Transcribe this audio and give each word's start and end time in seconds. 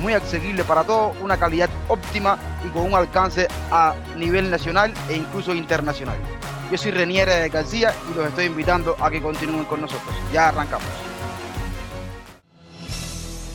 muy 0.00 0.14
accesibles 0.14 0.66
para 0.66 0.82
todos, 0.84 1.16
una 1.20 1.36
calidad 1.36 1.68
óptima 1.88 2.38
y 2.66 2.68
con 2.70 2.82
un 2.82 2.94
alcance 2.94 3.46
a 3.70 3.94
nivel 4.16 4.50
nacional 4.50 4.92
e 5.08 5.16
incluso 5.16 5.54
internacional. 5.54 6.16
Yo 6.70 6.78
soy 6.78 6.90
Reniere 6.92 7.48
García 7.48 7.92
y 8.10 8.16
los 8.16 8.26
estoy 8.26 8.46
invitando 8.46 8.96
a 9.00 9.10
que 9.10 9.20
continúen 9.20 9.64
con 9.64 9.80
nosotros. 9.80 10.14
Ya 10.32 10.48
arrancamos. 10.48 10.86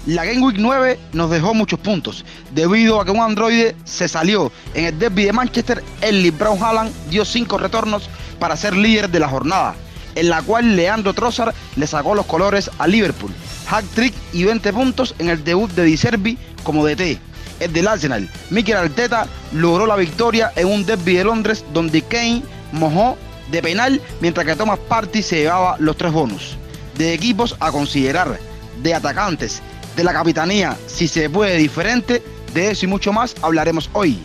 La 0.05 0.23
Game 0.23 0.45
Week 0.45 0.57
9 0.59 0.99
nos 1.13 1.31
dejó 1.31 1.55
muchos 1.55 1.79
puntos, 1.79 2.25
debido 2.51 3.01
a 3.01 3.05
que 3.05 3.12
un 3.12 3.21
androide 3.21 3.75
se 3.85 4.07
salió 4.07 4.51
en 4.75 4.85
el 4.85 4.99
derby 4.99 5.23
de 5.23 5.34
Manchester, 5.34 5.84
el 6.01 6.31
Brown 6.31 6.62
Haaland 6.62 6.93
dio 7.09 7.25
5 7.25 7.57
retornos 7.57 8.07
para 8.37 8.55
ser 8.55 8.77
líder 8.77 9.09
de 9.09 9.20
la 9.20 9.27
jornada, 9.27 9.73
en 10.13 10.29
la 10.29 10.43
cual 10.43 10.75
Leandro 10.75 11.13
Trossard 11.15 11.55
le 11.75 11.87
sacó 11.87 12.13
los 12.13 12.27
colores 12.27 12.70
a 12.77 12.85
Liverpool, 12.85 13.34
hack 13.67 13.85
trick 13.93 14.13
y 14.33 14.43
20 14.43 14.71
puntos 14.73 15.15
en 15.19 15.29
el 15.29 15.43
debut 15.43 15.71
de 15.71 15.83
Di 15.83 15.97
Serbi 15.97 16.37
como 16.63 16.85
DT. 16.85 17.19
El 17.59 17.71
del 17.71 17.87
Arsenal, 17.87 18.29
Mikel 18.49 18.75
Arteta 18.75 19.27
logró 19.53 19.85
la 19.85 19.95
victoria 19.95 20.51
en 20.55 20.67
un 20.67 20.85
derby 20.85 21.15
de 21.15 21.23
Londres 21.23 21.63
donde 21.73 22.01
Kane 22.01 22.43
mojó 22.73 23.17
de 23.49 23.61
penal 23.61 24.01
mientras 24.20 24.45
que 24.45 24.55
Thomas 24.55 24.79
Party 24.79 25.21
se 25.21 25.37
llevaba 25.37 25.77
los 25.79 25.95
tres 25.95 26.12
bonus. 26.12 26.57
De 26.98 27.13
equipos 27.13 27.55
a 27.59 27.71
considerar, 27.71 28.40
de 28.81 28.93
atacantes, 28.93 29.62
de 29.95 30.03
la 30.03 30.13
capitanía, 30.13 30.77
si 30.87 31.07
se 31.07 31.29
puede 31.29 31.57
diferente, 31.57 32.21
de 32.53 32.71
eso 32.71 32.85
y 32.85 32.90
mucho 32.90 33.13
más 33.13 33.35
hablaremos 33.41 33.90
hoy. 33.93 34.20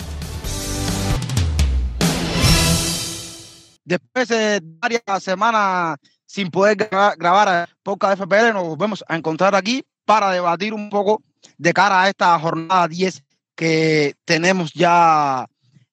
Después 3.84 4.28
de 4.28 4.60
varias 4.62 5.02
semanas 5.22 5.98
sin 6.30 6.48
poder 6.48 6.76
grabar, 6.76 7.16
grabar 7.18 7.68
podcast 7.82 8.22
FPL, 8.22 8.52
nos 8.52 8.62
volvemos 8.62 9.04
a 9.08 9.16
encontrar 9.16 9.56
aquí 9.56 9.84
para 10.04 10.30
debatir 10.30 10.72
un 10.72 10.88
poco 10.88 11.20
de 11.58 11.72
cara 11.72 12.02
a 12.02 12.08
esta 12.08 12.38
jornada 12.38 12.86
10 12.86 13.24
que 13.56 14.14
tenemos 14.24 14.72
ya 14.72 15.48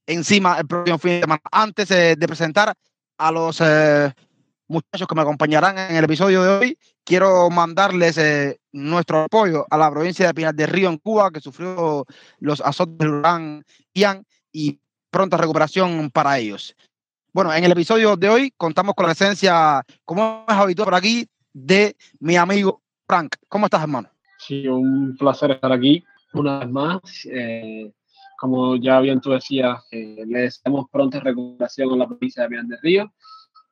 encima 0.05 0.59
el 0.59 0.67
próximo 0.67 0.99
fin 0.99 1.11
de 1.13 1.21
semana. 1.21 1.41
Antes 1.52 1.89
de 1.89 2.27
presentar 2.27 2.71
a 3.17 3.31
los 3.31 3.59
eh, 3.61 4.13
muchachos 4.67 5.07
que 5.07 5.16
me 5.16 5.23
acompañarán 5.23 5.79
en 5.79 5.95
el 5.95 6.05
episodio 6.05 6.44
de 6.44 6.49
hoy, 6.49 6.77
quiero 7.03 7.49
mandarles 7.49 8.19
eh, 8.19 8.59
nuestro 8.72 9.23
apoyo 9.23 9.66
a 9.72 9.75
la 9.75 9.89
provincia 9.89 10.27
de 10.27 10.35
Pinar 10.35 10.53
del 10.53 10.69
Río 10.69 10.89
en 10.89 10.99
Cuba, 10.99 11.31
que 11.31 11.41
sufrió 11.41 12.05
los 12.38 12.61
azotes 12.61 12.95
del 12.99 13.09
huracán 13.09 13.66
Ian 13.95 14.23
y 14.51 14.79
pronta 15.09 15.38
recuperación 15.38 16.11
para 16.11 16.38
ellos. 16.38 16.75
Bueno, 17.33 17.53
en 17.53 17.64
el 17.64 17.72
episodio 17.72 18.16
de 18.16 18.30
hoy 18.30 18.53
contamos 18.58 18.95
con 18.95 19.06
la 19.06 19.14
presencia, 19.14 19.83
como 20.06 20.45
es 20.47 20.56
habitual 20.56 20.86
por 20.86 20.95
aquí, 20.95 21.28
de 21.53 21.95
mi 22.19 22.36
amigo 22.36 22.81
Frank. 23.06 23.36
¿Cómo 23.47 23.66
estás, 23.66 23.81
hermano? 23.81 24.09
Sí, 24.39 24.67
un 24.67 25.16
placer 25.17 25.52
estar 25.52 25.72
aquí 25.72 26.03
una 26.34 26.59
vez 26.59 26.69
más. 26.69 27.00
Eh, 27.31 27.92
como 28.39 28.75
ya 28.78 29.00
bien 29.02 29.19
tú 29.19 29.31
decías, 29.31 29.84
eh, 29.92 30.23
le 30.25 30.42
deseamos 30.42 30.86
pronta 30.92 31.19
recuperación 31.19 31.94
a 31.94 31.97
la 31.97 32.08
provincia 32.08 32.44
de 32.44 32.50
Pinar 32.50 32.66
del 32.66 32.80
Río 32.81 33.14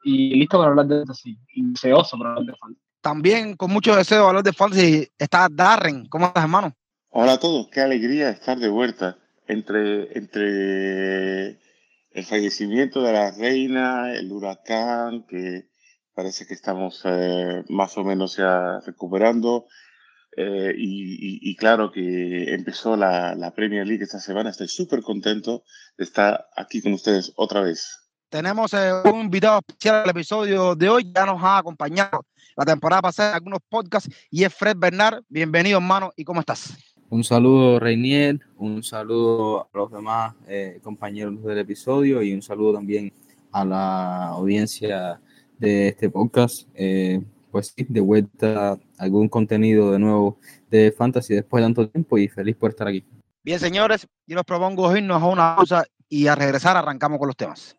y 0.03 0.35
listo 0.35 0.57
para 0.57 0.69
hablar 0.69 0.87
de 0.87 1.01
esto, 1.01 1.13
sí, 1.13 1.37
y 1.53 1.71
deseoso 1.71 2.17
para 2.17 2.31
hablar 2.31 2.45
de 2.45 2.57
fantasy. 2.57 2.81
También 3.01 3.55
con 3.55 3.71
mucho 3.71 3.95
deseo 3.95 4.27
hablar 4.27 4.43
de 4.43 4.53
fantasy 4.53 5.07
está 5.17 5.47
Darren. 5.51 6.07
¿Cómo 6.07 6.27
estás, 6.27 6.43
hermano? 6.43 6.73
Hola 7.09 7.33
a 7.33 7.39
todos, 7.39 7.67
qué 7.69 7.81
alegría 7.81 8.29
estar 8.29 8.57
de 8.57 8.69
vuelta 8.69 9.17
entre, 9.47 10.17
entre 10.17 11.59
el 12.15 12.23
fallecimiento 12.23 13.03
de 13.03 13.11
la 13.11 13.31
reina, 13.31 14.13
el 14.13 14.31
huracán, 14.31 15.25
que 15.27 15.67
parece 16.13 16.47
que 16.47 16.53
estamos 16.53 17.01
eh, 17.03 17.65
más 17.67 17.97
o 17.97 18.05
menos 18.05 18.37
ya 18.37 18.79
recuperando, 18.85 19.65
eh, 20.37 20.73
y, 20.77 21.49
y, 21.49 21.55
claro 21.57 21.91
que 21.91 22.53
empezó 22.53 22.95
la, 22.95 23.35
la 23.35 23.53
Premier 23.53 23.85
League 23.85 24.03
esta 24.03 24.19
semana, 24.19 24.49
estoy 24.49 24.69
súper 24.69 25.01
contento 25.01 25.63
de 25.97 26.05
estar 26.05 26.47
aquí 26.55 26.81
con 26.81 26.93
ustedes 26.93 27.33
otra 27.35 27.61
vez. 27.61 27.99
Tenemos 28.29 28.73
eh, 28.73 28.91
un 29.03 29.21
invitado 29.21 29.59
especial 29.59 30.03
al 30.03 30.09
episodio 30.09 30.73
de 30.73 30.89
hoy, 30.89 31.11
ya 31.13 31.25
nos 31.25 31.43
ha 31.43 31.57
acompañado 31.57 32.25
la 32.55 32.65
temporada 32.65 33.01
pasada 33.01 33.29
en 33.31 33.35
algunos 33.35 33.59
podcasts 33.67 34.09
y 34.31 34.45
es 34.45 34.53
Fred 34.53 34.77
Bernard. 34.77 35.21
Bienvenido, 35.27 35.79
hermano, 35.79 36.13
¿y 36.15 36.23
cómo 36.23 36.39
estás? 36.39 36.94
Un 37.09 37.23
saludo, 37.23 37.79
Reinier, 37.79 38.39
un 38.57 38.81
saludo 38.81 39.61
a 39.61 39.77
los 39.77 39.91
demás 39.91 40.33
eh, 40.47 40.79
compañeros 40.81 41.43
del 41.43 41.59
episodio 41.59 42.21
y 42.23 42.33
un 42.33 42.41
saludo 42.41 42.73
también 42.73 43.13
a 43.51 43.63
la 43.63 44.27
audiencia 44.29 45.21
de 45.59 45.89
este 45.89 46.09
podcast. 46.09 46.67
Eh, 46.73 47.21
pues 47.51 47.73
sí, 47.77 47.85
de 47.87 48.01
vuelta 48.01 48.77
algún 48.97 49.29
contenido 49.29 49.91
de 49.91 49.99
nuevo 49.99 50.39
de 50.69 50.91
Fantasy 50.91 51.35
después 51.35 51.61
de 51.61 51.65
tanto 51.67 51.89
tiempo 51.89 52.17
y 52.17 52.27
feliz 52.27 52.55
por 52.55 52.71
estar 52.71 52.87
aquí. 52.87 53.05
Bien, 53.43 53.59
señores, 53.59 54.07
yo 54.25 54.35
les 54.35 54.43
propongo 54.43 54.97
irnos 54.97 55.21
a 55.21 55.27
una 55.27 55.55
pausa 55.55 55.85
y 56.09 56.25
a 56.27 56.35
regresar 56.35 56.75
arrancamos 56.75 57.19
con 57.19 57.27
los 57.27 57.37
temas. 57.37 57.77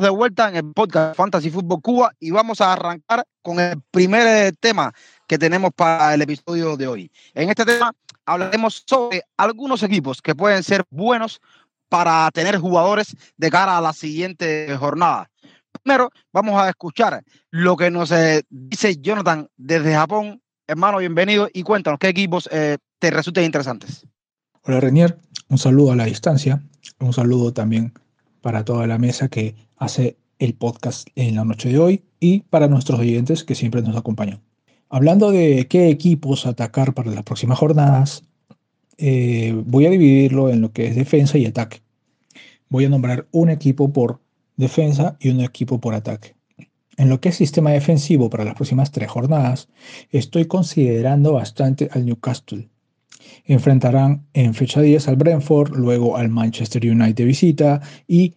De 0.00 0.10
vuelta 0.10 0.48
en 0.48 0.56
el 0.56 0.72
podcast 0.72 1.14
Fantasy 1.14 1.50
Football 1.50 1.80
Cuba 1.80 2.12
y 2.18 2.32
vamos 2.32 2.60
a 2.60 2.72
arrancar 2.72 3.24
con 3.42 3.60
el 3.60 3.80
primer 3.92 4.26
eh, 4.26 4.52
tema 4.58 4.92
que 5.28 5.38
tenemos 5.38 5.70
para 5.70 6.12
el 6.12 6.20
episodio 6.20 6.76
de 6.76 6.88
hoy. 6.88 7.12
En 7.32 7.48
este 7.48 7.64
tema 7.64 7.94
hablaremos 8.26 8.82
sobre 8.88 9.22
algunos 9.36 9.84
equipos 9.84 10.20
que 10.20 10.34
pueden 10.34 10.64
ser 10.64 10.82
buenos 10.90 11.40
para 11.88 12.28
tener 12.32 12.58
jugadores 12.58 13.14
de 13.36 13.50
cara 13.52 13.78
a 13.78 13.80
la 13.80 13.92
siguiente 13.92 14.76
jornada. 14.76 15.30
Primero, 15.80 16.10
vamos 16.32 16.60
a 16.60 16.70
escuchar 16.70 17.22
lo 17.52 17.76
que 17.76 17.88
nos 17.88 18.10
eh, 18.10 18.42
dice 18.50 18.96
Jonathan 18.96 19.48
desde 19.56 19.94
Japón. 19.94 20.42
Hermano, 20.66 20.98
bienvenido 20.98 21.48
y 21.52 21.62
cuéntanos 21.62 22.00
qué 22.00 22.08
equipos 22.08 22.48
eh, 22.50 22.78
te 22.98 23.12
resultan 23.12 23.44
interesantes. 23.44 24.04
Hola 24.62 24.80
Renier, 24.80 25.16
un 25.48 25.58
saludo 25.58 25.92
a 25.92 25.96
la 25.96 26.06
distancia, 26.06 26.60
un 26.98 27.12
saludo 27.12 27.52
también 27.52 27.92
para 28.40 28.64
toda 28.64 28.86
la 28.86 28.98
mesa 28.98 29.28
que 29.28 29.54
hace 29.84 30.16
el 30.38 30.54
podcast 30.54 31.08
en 31.14 31.36
la 31.36 31.44
noche 31.44 31.68
de 31.68 31.78
hoy 31.78 32.02
y 32.20 32.40
para 32.40 32.68
nuestros 32.68 33.00
oyentes 33.00 33.44
que 33.44 33.54
siempre 33.54 33.82
nos 33.82 33.96
acompañan. 33.96 34.40
Hablando 34.88 35.30
de 35.30 35.66
qué 35.68 35.88
equipos 35.88 36.46
atacar 36.46 36.94
para 36.94 37.10
las 37.10 37.24
próximas 37.24 37.58
jornadas, 37.58 38.24
eh, 38.98 39.54
voy 39.66 39.86
a 39.86 39.90
dividirlo 39.90 40.50
en 40.50 40.60
lo 40.60 40.72
que 40.72 40.86
es 40.86 40.96
defensa 40.96 41.38
y 41.38 41.46
ataque. 41.46 41.82
Voy 42.68 42.84
a 42.84 42.88
nombrar 42.88 43.26
un 43.30 43.50
equipo 43.50 43.92
por 43.92 44.20
defensa 44.56 45.16
y 45.20 45.30
un 45.30 45.40
equipo 45.40 45.80
por 45.80 45.94
ataque. 45.94 46.34
En 46.96 47.08
lo 47.08 47.20
que 47.20 47.30
es 47.30 47.36
sistema 47.36 47.70
defensivo 47.70 48.30
para 48.30 48.44
las 48.44 48.54
próximas 48.54 48.92
tres 48.92 49.10
jornadas, 49.10 49.68
estoy 50.10 50.44
considerando 50.46 51.32
bastante 51.32 51.88
al 51.92 52.06
Newcastle. 52.06 52.68
Enfrentarán 53.46 54.26
en 54.32 54.54
fecha 54.54 54.80
10 54.80 55.08
al 55.08 55.16
Brentford, 55.16 55.74
luego 55.76 56.16
al 56.16 56.28
Manchester 56.28 56.88
United 56.88 57.24
visita 57.24 57.80
y 58.06 58.34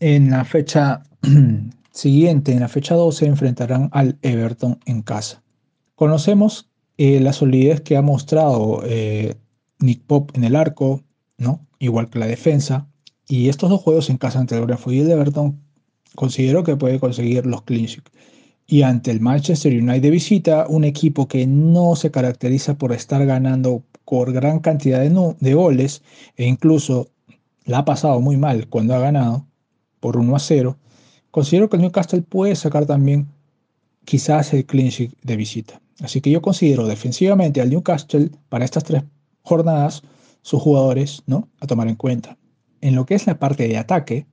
en 0.00 0.30
la 0.30 0.44
fecha 0.44 1.02
siguiente, 1.92 2.52
en 2.52 2.60
la 2.60 2.68
fecha 2.68 2.94
12, 2.94 3.26
enfrentarán 3.26 3.88
al 3.92 4.18
Everton 4.22 4.78
en 4.86 5.02
casa. 5.02 5.42
Conocemos 5.94 6.68
eh, 6.96 7.20
la 7.20 7.32
solidez 7.32 7.80
que 7.80 7.96
ha 7.96 8.02
mostrado 8.02 8.82
eh, 8.84 9.34
Nick 9.78 10.02
Pop 10.04 10.30
en 10.34 10.44
el 10.44 10.56
arco, 10.56 11.02
¿no? 11.36 11.66
igual 11.78 12.10
que 12.10 12.18
la 12.18 12.26
defensa. 12.26 12.88
Y 13.28 13.48
estos 13.48 13.70
dos 13.70 13.80
juegos 13.80 14.10
en 14.10 14.16
casa 14.16 14.38
ante 14.38 14.56
el 14.56 14.62
Brentford 14.62 14.94
y 14.94 15.00
el 15.00 15.10
Everton, 15.10 15.60
considero 16.14 16.64
que 16.64 16.76
puede 16.76 16.98
conseguir 16.98 17.46
los 17.46 17.62
clean 17.62 17.86
Y 18.66 18.82
ante 18.82 19.10
el 19.10 19.20
Manchester 19.20 19.72
United 19.72 20.02
de 20.02 20.10
visita, 20.10 20.66
un 20.68 20.84
equipo 20.84 21.28
que 21.28 21.46
no 21.46 21.94
se 21.96 22.10
caracteriza 22.10 22.78
por 22.78 22.92
estar 22.92 23.24
ganando 23.26 23.82
por 24.04 24.32
gran 24.32 24.60
cantidad 24.60 25.00
de, 25.00 25.36
de 25.38 25.54
goles 25.54 26.02
e 26.36 26.46
incluso 26.46 27.10
la 27.64 27.78
ha 27.78 27.84
pasado 27.84 28.20
muy 28.20 28.38
mal 28.38 28.66
cuando 28.68 28.94
ha 28.94 28.98
ganado 28.98 29.47
por 30.00 30.16
1 30.16 30.36
a 30.36 30.38
0, 30.38 30.76
considero 31.30 31.68
que 31.68 31.76
el 31.76 31.82
Newcastle 31.82 32.22
puede 32.22 32.54
sacar 32.56 32.86
también 32.86 33.28
quizás 34.04 34.52
el 34.54 34.64
clean 34.64 34.90
de 35.22 35.36
visita. 35.36 35.80
Así 36.00 36.20
que 36.20 36.30
yo 36.30 36.40
considero 36.40 36.86
defensivamente 36.86 37.60
al 37.60 37.70
Newcastle 37.70 38.30
para 38.48 38.64
estas 38.64 38.84
tres 38.84 39.02
jornadas 39.42 40.02
sus 40.42 40.62
jugadores 40.62 41.22
¿no? 41.26 41.48
a 41.60 41.66
tomar 41.66 41.88
en 41.88 41.96
cuenta. 41.96 42.38
En 42.80 42.94
lo 42.94 43.04
que 43.04 43.14
es 43.14 43.26
la 43.26 43.38
parte 43.38 43.66
de 43.66 43.76
ataque, 43.76 44.26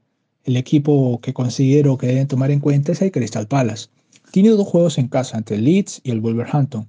el 0.43 0.57
equipo 0.57 1.19
que 1.21 1.33
considero 1.33 1.97
que 1.97 2.07
deben 2.07 2.27
tomar 2.27 2.51
en 2.51 2.59
cuenta 2.59 2.91
es 2.91 3.01
el 3.01 3.11
Crystal 3.11 3.47
Palace. 3.47 3.87
tiene 4.31 4.49
dos 4.49 4.67
juegos 4.67 4.97
en 4.97 5.07
casa 5.07 5.37
ante 5.37 5.55
el 5.55 5.65
Leeds 5.65 6.01
y 6.03 6.11
el 6.11 6.21
Wolverhampton 6.21 6.87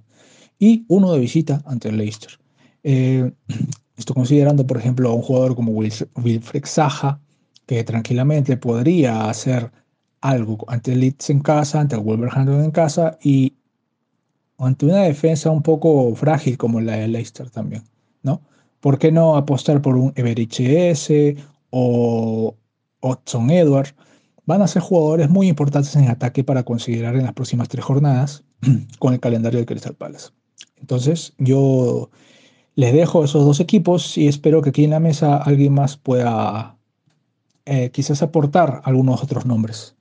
y 0.59 0.85
uno 0.87 1.11
de 1.11 1.19
visita 1.19 1.61
ante 1.65 1.89
el 1.89 1.97
Leicester. 1.97 2.39
Eh, 2.83 3.31
estoy 3.97 4.13
considerando, 4.13 4.65
por 4.65 4.77
ejemplo, 4.77 5.09
a 5.09 5.13
un 5.13 5.21
jugador 5.21 5.55
como 5.55 5.71
Wilfred 5.71 6.65
Zaha, 6.65 7.19
que 7.67 7.83
tranquilamente 7.83 8.57
podría 8.57 9.29
hacer 9.29 9.71
algo 10.21 10.65
ante 10.67 10.93
el 10.93 11.01
Leeds 11.01 11.29
en 11.29 11.41
casa, 11.41 11.79
ante 11.79 11.95
el 11.95 12.01
Wolverhampton 12.01 12.63
en 12.63 12.71
casa 12.71 13.19
y 13.21 13.53
ante 14.57 14.87
una 14.87 15.03
defensa 15.03 15.51
un 15.51 15.61
poco 15.61 16.15
frágil 16.15 16.57
como 16.57 16.81
la 16.81 16.95
de 16.95 17.07
Leicester 17.07 17.49
también, 17.51 17.83
¿no? 18.23 18.41
¿Por 18.79 18.97
qué 18.97 19.11
no 19.11 19.35
apostar 19.35 19.81
por 19.81 19.97
un 19.97 20.13
Everiche 20.15 20.89
S 20.89 21.35
o 21.69 22.55
Hudson 23.01 23.49
Edward? 23.51 23.89
Van 24.45 24.61
a 24.61 24.67
ser 24.67 24.81
jugadores 24.81 25.29
muy 25.29 25.47
importantes 25.49 25.95
en 25.95 26.09
ataque 26.09 26.43
para 26.43 26.63
considerar 26.63 27.15
en 27.15 27.23
las 27.23 27.33
próximas 27.33 27.67
tres 27.67 27.83
jornadas 27.83 28.43
con 28.99 29.13
el 29.13 29.19
calendario 29.19 29.59
de 29.59 29.65
Crystal 29.65 29.93
Palace. 29.93 30.29
Entonces, 30.77 31.33
yo 31.37 32.09
les 32.75 32.93
dejo 32.93 33.25
esos 33.25 33.45
dos 33.45 33.59
equipos 33.59 34.17
y 34.17 34.27
espero 34.27 34.61
que 34.61 34.69
aquí 34.69 34.85
en 34.85 34.91
la 34.91 34.99
mesa 34.99 35.35
alguien 35.35 35.73
más 35.73 35.97
pueda 35.97 36.76
eh, 37.67 37.91
quizás 37.91 38.21
aportar 38.21 38.81
algunos 38.85 39.21
otros 39.21 39.45
nombres. 39.45 39.95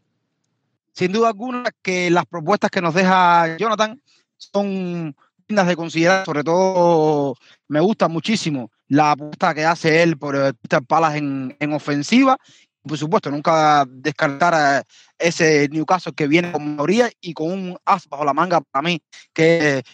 Sin 0.93 1.13
duda 1.13 1.29
alguna 1.29 1.65
que 1.83 2.11
las 2.11 2.25
propuestas 2.25 2.71
que 2.71 2.81
nos 2.81 2.95
deja 2.95 3.57
Jonathan 3.59 4.01
son 4.39 5.15
dignas 5.47 5.67
de 5.67 5.77
considerar, 5.77 6.25
sobre 6.25 6.43
todo 6.43 7.35
me 7.69 7.81
gusta 7.81 8.09
muchísimo 8.09 8.71
la 8.89 9.13
apuesta 9.13 9.55
que 9.55 9.65
hace 9.65 10.03
él 10.03 10.17
por 10.17 10.37
estas 10.37 10.81
palas 10.87 11.17
en, 11.17 11.55
en 11.61 11.73
ofensiva. 11.73 12.39
Por 12.83 12.97
supuesto, 12.97 13.31
nunca 13.31 13.85
descartar 13.89 14.85
ese 15.19 15.69
Newcastle 15.69 16.12
que 16.12 16.29
viene 16.29 16.53
con 16.53 16.77
mayoría 16.77 17.11
y 17.21 17.35
con 17.35 17.51
un 17.51 17.79
as 17.85 18.09
bajo 18.09 18.25
la 18.25 18.33
manga 18.33 18.61
para 18.61 18.83
mí, 18.83 19.03
que 19.33 19.79
es 19.79 19.85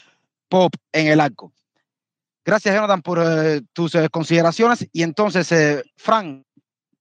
Pop 0.49 0.75
en 0.93 1.07
el 1.07 1.21
arco. 1.21 1.53
Gracias, 2.45 2.75
Jonathan, 2.75 3.03
por 3.03 3.21
eh, 3.21 3.63
tus 3.73 3.95
eh, 3.95 4.09
consideraciones. 4.11 4.87
Y 4.93 5.03
entonces, 5.03 5.51
eh, 5.53 5.83
Frank, 5.97 6.45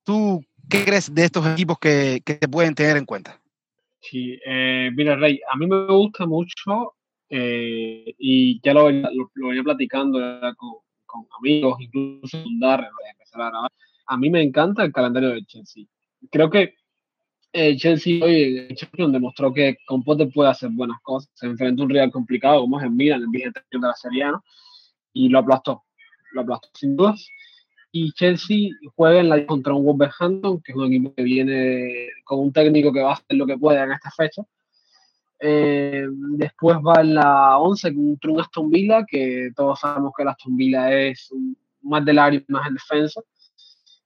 ¿tú 0.04 0.42
qué 0.72 0.86
crees 0.86 1.14
de 1.14 1.26
estos 1.26 1.46
equipos 1.48 1.78
que, 1.78 2.22
que 2.26 2.40
se 2.42 2.48
pueden 2.48 2.74
tener 2.74 2.98
en 2.98 3.06
cuenta? 3.06 3.40
Sí, 4.00 4.40
mira, 4.96 5.16
Rey, 5.16 5.40
a 5.52 5.56
mí 5.58 5.68
me 5.68 5.86
gusta 5.86 6.26
mucho 6.26 6.96
eh, 7.34 8.14
y 8.18 8.60
ya 8.62 8.74
lo, 8.74 8.92
lo, 8.92 9.32
venía 9.36 9.64
platicando 9.64 10.20
con, 10.58 10.74
con, 11.06 11.26
amigos, 11.40 11.78
incluso 11.80 12.44
con 12.44 12.60
Darren, 12.60 12.90
empezar 13.10 13.42
a 13.42 13.50
grabar. 13.50 13.72
A 14.08 14.18
mí 14.18 14.30
me 14.30 14.44
encanta 14.44 14.84
el 14.84 14.92
calendario 14.92 15.30
de 15.30 15.46
Chelsea. 15.46 15.86
Creo 16.30 16.50
que 16.50 16.76
eh, 17.54 17.78
Chelsea 17.78 18.22
hoy 18.22 18.68
en 18.70 18.76
Champions 18.76 19.14
demostró 19.14 19.54
que 19.54 19.78
con 19.86 20.04
Potter 20.04 20.30
puede 20.34 20.50
hacer 20.50 20.72
buenas 20.72 21.00
cosas. 21.02 21.32
Se 21.34 21.46
enfrentó 21.46 21.84
a 21.84 21.86
un 21.86 21.92
Real 21.92 22.12
complicado 22.12 22.60
como 22.60 22.80
es 22.82 22.86
en 22.86 22.98
Milan, 22.98 23.22
el 23.22 23.30
vigente 23.30 23.62
de 23.72 23.80
la 23.80 23.94
Serie 23.94 24.24
A, 24.24 24.44
y 25.14 25.30
lo 25.30 25.40
aplastó. 25.40 25.86
Lo 26.34 26.42
aplastó 26.42 26.68
sin 26.74 26.98
dudas. 26.98 27.26
Y 27.92 28.14
Chelsea 28.14 28.70
juega 28.96 29.20
en 29.20 29.30
la 29.30 29.46
contra 29.46 29.74
un 29.74 29.86
Wolverhampton, 29.86 30.62
que 30.62 30.72
es 30.72 30.78
un 30.78 30.86
equipo 30.86 31.14
que 31.14 31.24
viene 31.24 32.08
con 32.24 32.40
un 32.40 32.54
técnico 32.54 32.94
que 32.94 33.02
va 33.02 33.12
a 33.12 33.14
hacer 33.14 33.38
lo 33.38 33.46
que 33.46 33.58
pueda 33.58 33.84
en 33.84 33.92
esta 33.92 34.12
fecha 34.12 34.44
eh, 35.44 36.06
después 36.38 36.78
va 36.78 37.02
en 37.02 37.16
la 37.16 37.58
11 37.58 37.96
contra 37.96 38.32
un 38.32 38.42
Aston 38.42 38.70
Villa, 38.70 39.04
que 39.08 39.52
todos 39.56 39.80
sabemos 39.80 40.14
que 40.16 40.22
el 40.22 40.30
Aston 40.30 40.56
Villa 40.56 40.92
es 40.94 41.34
más 41.82 42.06
del 42.06 42.20
área 42.20 42.40
y 42.40 42.52
más 42.52 42.68
en 42.68 42.76
defensa. 42.76 43.22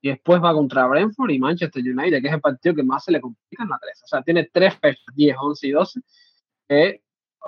Y 0.02 0.10
después 0.10 0.42
va 0.42 0.54
contra 0.54 0.88
Brentford 0.88 1.32
y 1.32 1.40
Manchester 1.40 1.84
United, 1.84 2.22
que 2.22 2.28
es 2.28 2.34
el 2.34 2.40
partido 2.40 2.76
que 2.76 2.84
más 2.84 3.04
se 3.04 3.12
le 3.12 3.20
complica 3.20 3.64
en 3.64 3.70
la 3.70 3.80
3. 3.82 4.04
O 4.04 4.08
sea, 4.08 4.22
tiene 4.22 4.50
tres 4.52 4.76
fechas, 4.76 5.04
10, 5.14 5.36
11 5.38 5.68
y 5.68 5.72
12, 5.72 6.00
que 6.70 7.02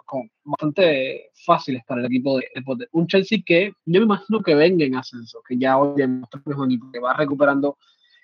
con 0.06 0.30
bastante 0.44 1.32
fáciles 1.46 1.84
para 1.86 2.02
el 2.02 2.08
equipo 2.08 2.38
de, 2.38 2.48
de, 2.54 2.88
un 2.92 3.08
Chelsea 3.08 3.40
que 3.46 3.74
yo 3.86 4.00
me 4.00 4.06
imagino 4.06 4.42
que 4.42 4.56
venga 4.56 4.86
en 4.86 4.96
ascenso, 4.96 5.42
que 5.48 5.58
ya 5.58 5.78
hoy 5.78 5.94
demostró 5.96 6.42
que 6.44 6.52
es 6.52 6.58
un 6.58 6.72
equipo 6.72 6.92
que 6.92 7.00
va 7.00 7.14
recuperando, 7.14 7.78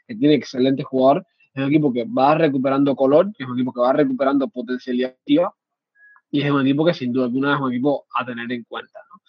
que 0.08 0.16
tiene 0.16 0.36
excelente 0.36 0.84
jugador, 0.84 1.26
es 1.54 1.64
un 1.64 1.70
equipo 1.70 1.94
que 1.94 2.06
va 2.06 2.36
recuperando 2.36 2.96
color, 2.96 3.32
es 3.38 3.48
un 3.48 3.58
equipo 3.58 3.74
que 3.74 3.82
va 3.82 3.94
recuperando 3.94 4.48
potencialidad 4.48 5.12
activa 5.12 5.54
y 6.32 6.42
es 6.42 6.52
un 6.52 6.62
equipo 6.62 6.86
que 6.86 6.94
sin 6.94 7.14
duda 7.14 7.26
alguna 7.26 7.56
es 7.56 7.62
un 7.62 7.72
equipo 7.72 8.06
a 8.16 8.26
tener 8.26 8.52
en 8.52 8.64
cuenta. 8.64 9.00
¿no? 9.12 9.22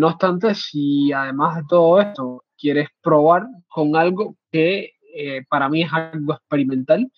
no 0.00 0.08
obstante, 0.08 0.54
si 0.54 1.12
además 1.12 1.56
de 1.56 1.62
todo 1.68 2.00
esto 2.00 2.44
quieres 2.58 2.88
probar 3.00 3.46
con 3.68 3.94
algo 3.96 4.36
que 4.50 4.92
eh, 5.14 5.44
para 5.48 5.68
mí 5.68 5.82
es 5.82 5.92
algo 5.92 6.34
experimental 6.34 7.10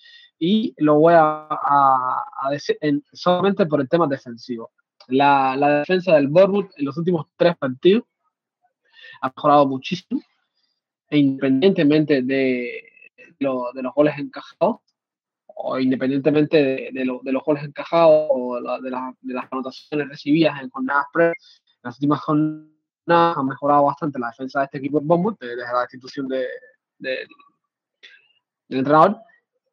y 0.44 0.74
lo 0.76 0.96
voy 0.96 1.14
a, 1.16 1.48
a, 1.48 2.50
decir 2.50 2.76
en, 2.82 3.02
solamente 3.12 3.64
por 3.64 3.80
el 3.80 3.88
tema 3.88 4.06
defensivo. 4.06 4.72
La, 5.08 5.56
la 5.56 5.78
defensa 5.78 6.14
del 6.14 6.28
Bournemouth 6.28 6.70
en 6.76 6.84
los 6.84 6.96
últimos 6.98 7.26
tres 7.36 7.56
partidos 7.56 8.04
ha 9.22 9.32
mejorado 9.34 9.66
muchísimo 9.66 10.20
e 11.08 11.18
independientemente 11.18 12.20
de, 12.22 12.90
de 13.38 13.82
los 13.82 13.94
goles 13.94 14.18
encajados, 14.18 14.80
o 15.46 15.78
independientemente 15.78 16.62
de, 16.62 16.90
de, 16.92 17.04
lo, 17.06 17.20
de 17.22 17.32
los 17.32 17.42
goles 17.42 17.64
encajados 17.64 18.26
o 18.28 18.56
de, 18.56 18.90
la, 18.90 19.14
de, 19.22 19.34
las 19.34 19.50
anotaciones 19.50 20.08
recibidas 20.08 20.60
en 20.60 20.68
jornadas 20.68 21.06
pre, 21.10 21.26
en 21.28 21.34
las 21.82 21.96
últimas 21.96 22.20
jornadas 22.20 22.68
ha 23.06 23.42
mejorado 23.42 23.84
bastante 23.84 24.18
la 24.18 24.28
defensa 24.28 24.58
de 24.60 24.64
este 24.66 24.78
equipo 24.78 25.00
de 25.00 25.06
Bournemouth 25.06 25.38
desde 25.38 25.56
la 25.56 25.82
institución 25.84 26.28
de, 26.28 26.46
del 26.98 27.28
entrenador 28.68 29.18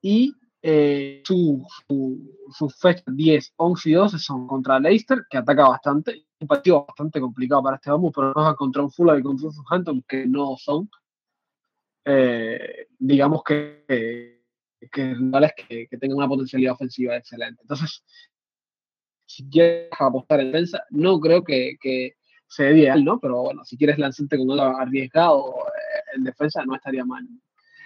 y 0.02 0.34
eh, 0.62 1.22
su, 1.26 1.66
su, 1.88 2.38
su, 2.52 2.70
fecha 2.70 3.04
10, 3.08 3.54
11 3.56 3.90
y 3.90 3.94
12 3.94 4.20
son 4.20 4.48
contra 4.48 4.80
Leicester, 4.80 5.26
que 5.30 5.38
ataca 5.38 5.68
bastante, 5.68 6.26
un 6.40 6.48
partido 6.48 6.86
bastante 6.86 7.20
complicado 7.20 7.64
para 7.64 7.78
este 7.78 7.90
Bournemouth, 7.92 8.14
pero 8.16 8.56
contra 8.56 8.84
un 8.84 8.92
Fulham 8.92 9.20
y 9.20 9.24
contra 9.24 9.48
un 9.48 9.54
Southampton 9.54 10.04
que 10.08 10.26
no 10.26 10.56
son 10.58 10.90
eh, 12.06 12.88
digamos 12.98 13.44
que, 13.44 13.84
que 13.88 14.42
que, 14.92 15.88
que, 15.88 15.98
tengan 15.98 16.18
una 16.18 16.28
potencialidad 16.28 16.74
ofensiva 16.74 17.16
excelente. 17.16 17.62
Entonces, 17.62 18.04
si 19.26 19.48
quieres 19.50 19.90
apostar 20.00 20.40
en 20.40 20.52
defensa, 20.52 20.84
no 20.90 21.20
creo 21.20 21.44
que, 21.44 21.78
que 21.80 22.16
sea 22.48 22.72
ideal, 22.72 23.04
¿no? 23.06 23.20
Pero 23.20 23.44
bueno, 23.44 23.64
si 23.64 23.78
quieres 23.78 23.98
lanzarte 24.00 24.38
con 24.38 24.52
algo 24.52 24.78
arriesgado 24.78 25.54
eh, 25.68 26.18
en 26.18 26.24
defensa, 26.24 26.66
no 26.66 26.76
estaría 26.76 27.06
mal. 27.06 27.28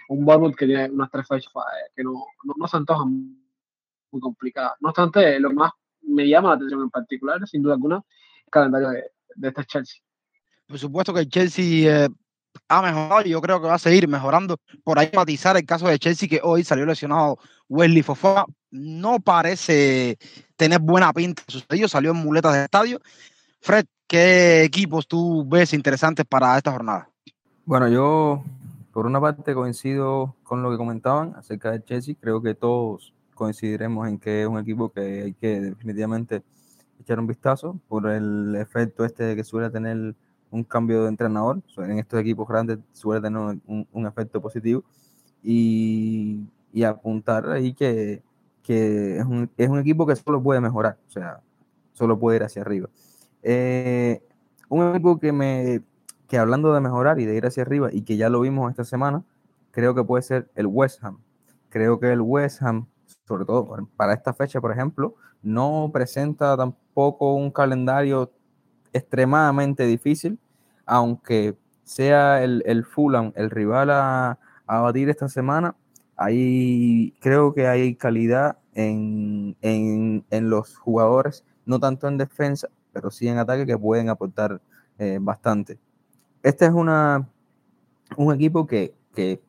Un 0.08 0.24
Bournemouth 0.24 0.54
que 0.54 0.66
tiene 0.66 0.90
unas 0.90 1.10
tres 1.10 1.26
fechas 1.26 1.52
que 1.94 2.04
no, 2.04 2.12
no, 2.44 2.54
no 2.56 2.68
se 2.68 2.76
antojan 2.76 3.36
muy 4.10 4.20
complicadas. 4.20 4.72
No 4.80 4.90
obstante, 4.90 5.38
lo 5.40 5.48
que 5.48 5.54
más 5.54 5.72
me 6.02 6.28
llama 6.28 6.50
la 6.50 6.54
atención 6.56 6.82
en 6.82 6.90
particular, 6.90 7.46
sin 7.48 7.62
duda 7.62 7.74
alguna, 7.74 7.96
el 8.44 8.50
calendario 8.50 8.90
de, 8.90 9.04
de 9.34 9.48
este 9.48 9.64
Chelsea. 9.64 10.00
Por 10.66 10.78
supuesto 10.78 11.14
que 11.14 11.20
el 11.20 11.28
Chelsea 11.28 12.04
eh, 12.04 12.08
ha 12.68 12.82
mejorado 12.82 13.22
y 13.24 13.30
yo 13.30 13.40
creo 13.40 13.60
que 13.60 13.68
va 13.68 13.74
a 13.74 13.78
seguir 13.78 14.08
mejorando. 14.08 14.56
Por 14.82 14.98
ahí 14.98 15.10
matizar 15.14 15.56
el 15.56 15.64
caso 15.64 15.86
de 15.86 15.98
Chelsea, 15.98 16.28
que 16.28 16.40
hoy 16.42 16.64
salió 16.64 16.86
lesionado 16.86 17.38
Wesley 17.68 18.02
Fofana. 18.02 18.44
No 18.70 19.20
parece 19.20 20.18
tener 20.56 20.80
buena 20.80 21.12
pinta. 21.12 21.42
Sucedió, 21.46 21.88
salió 21.88 22.10
en 22.10 22.18
muletas 22.18 22.54
de 22.54 22.64
estadio. 22.64 23.00
Fred, 23.60 23.86
¿qué 24.06 24.64
equipos 24.64 25.06
tú 25.06 25.46
ves 25.48 25.72
interesantes 25.72 26.26
para 26.26 26.56
esta 26.56 26.72
jornada? 26.72 27.08
Bueno, 27.64 27.88
yo 27.88 28.44
por 28.96 29.04
una 29.04 29.20
parte 29.20 29.52
coincido 29.52 30.34
con 30.42 30.62
lo 30.62 30.70
que 30.70 30.78
comentaban 30.78 31.34
acerca 31.36 31.70
de 31.70 31.84
Chelsea. 31.84 32.14
Creo 32.18 32.40
que 32.40 32.54
todos 32.54 33.12
coincidiremos 33.34 34.08
en 34.08 34.18
que 34.18 34.40
es 34.40 34.48
un 34.48 34.58
equipo 34.58 34.88
que 34.88 35.24
hay 35.24 35.34
que 35.34 35.60
definitivamente 35.60 36.42
echar 36.98 37.20
un 37.20 37.26
vistazo 37.26 37.78
por 37.88 38.08
el 38.08 38.56
efecto 38.56 39.04
este 39.04 39.36
que 39.36 39.44
suele 39.44 39.68
tener 39.68 40.14
un 40.50 40.64
cambio 40.64 41.02
de 41.02 41.10
entrenador. 41.10 41.60
En 41.76 41.98
estos 41.98 42.18
equipos 42.20 42.48
grandes 42.48 42.78
suele 42.94 43.20
tener 43.20 43.38
un, 43.38 43.86
un 43.92 44.06
efecto 44.06 44.40
positivo 44.40 44.82
y, 45.42 46.46
y, 46.72 46.82
apuntar 46.84 47.50
ahí 47.50 47.74
que, 47.74 48.22
que 48.62 49.18
es, 49.18 49.26
un, 49.26 49.50
es, 49.58 49.68
un, 49.68 49.78
equipo 49.78 50.06
que 50.06 50.16
solo 50.16 50.42
puede 50.42 50.62
mejorar, 50.62 50.96
o 51.06 51.10
sea, 51.10 51.42
solo 51.92 52.18
puede 52.18 52.38
ir 52.38 52.44
hacia 52.44 52.62
arriba. 52.62 52.88
Eh, 53.42 54.22
un 54.70 54.88
equipo 54.88 55.18
que 55.18 55.32
me 55.32 55.82
que 56.28 56.38
hablando 56.38 56.72
de 56.74 56.80
mejorar 56.80 57.20
y 57.20 57.24
de 57.24 57.36
ir 57.36 57.46
hacia 57.46 57.62
arriba 57.62 57.90
y 57.92 58.02
que 58.02 58.16
ya 58.16 58.28
lo 58.28 58.40
vimos 58.40 58.70
esta 58.70 58.84
semana, 58.84 59.22
creo 59.70 59.94
que 59.94 60.04
puede 60.04 60.22
ser 60.22 60.50
el 60.54 60.66
West 60.66 61.02
Ham. 61.04 61.18
Creo 61.68 62.00
que 62.00 62.12
el 62.12 62.20
West 62.20 62.62
Ham, 62.62 62.86
sobre 63.26 63.44
todo 63.44 63.88
para 63.96 64.14
esta 64.14 64.32
fecha, 64.32 64.60
por 64.60 64.72
ejemplo, 64.72 65.14
no 65.42 65.90
presenta 65.92 66.56
tampoco 66.56 67.34
un 67.34 67.50
calendario 67.50 68.32
extremadamente 68.92 69.84
difícil, 69.84 70.38
aunque 70.86 71.56
sea 71.84 72.42
el, 72.42 72.62
el 72.66 72.84
Fulham 72.84 73.32
el 73.36 73.50
rival 73.50 73.90
a, 73.90 74.38
a, 74.66 74.80
batir 74.80 75.08
esta 75.08 75.28
semana, 75.28 75.76
creo 77.20 77.54
que 77.54 77.66
hay 77.66 77.94
calidad 77.94 78.58
en, 78.74 79.56
en, 79.60 80.24
en, 80.30 80.50
los 80.50 80.76
jugadores, 80.76 81.44
no 81.64 81.78
tanto 81.78 82.08
en 82.08 82.18
defensa, 82.18 82.68
pero 82.92 83.10
sí 83.10 83.28
en 83.28 83.38
ataque 83.38 83.66
que 83.66 83.78
pueden 83.78 84.08
aportar 84.08 84.60
eh, 84.98 85.18
bastante. 85.20 85.78
Este 86.46 86.64
es 86.64 86.70
una, 86.70 87.28
un 88.16 88.32
equipo 88.32 88.68
que, 88.68 88.94
que 89.16 89.42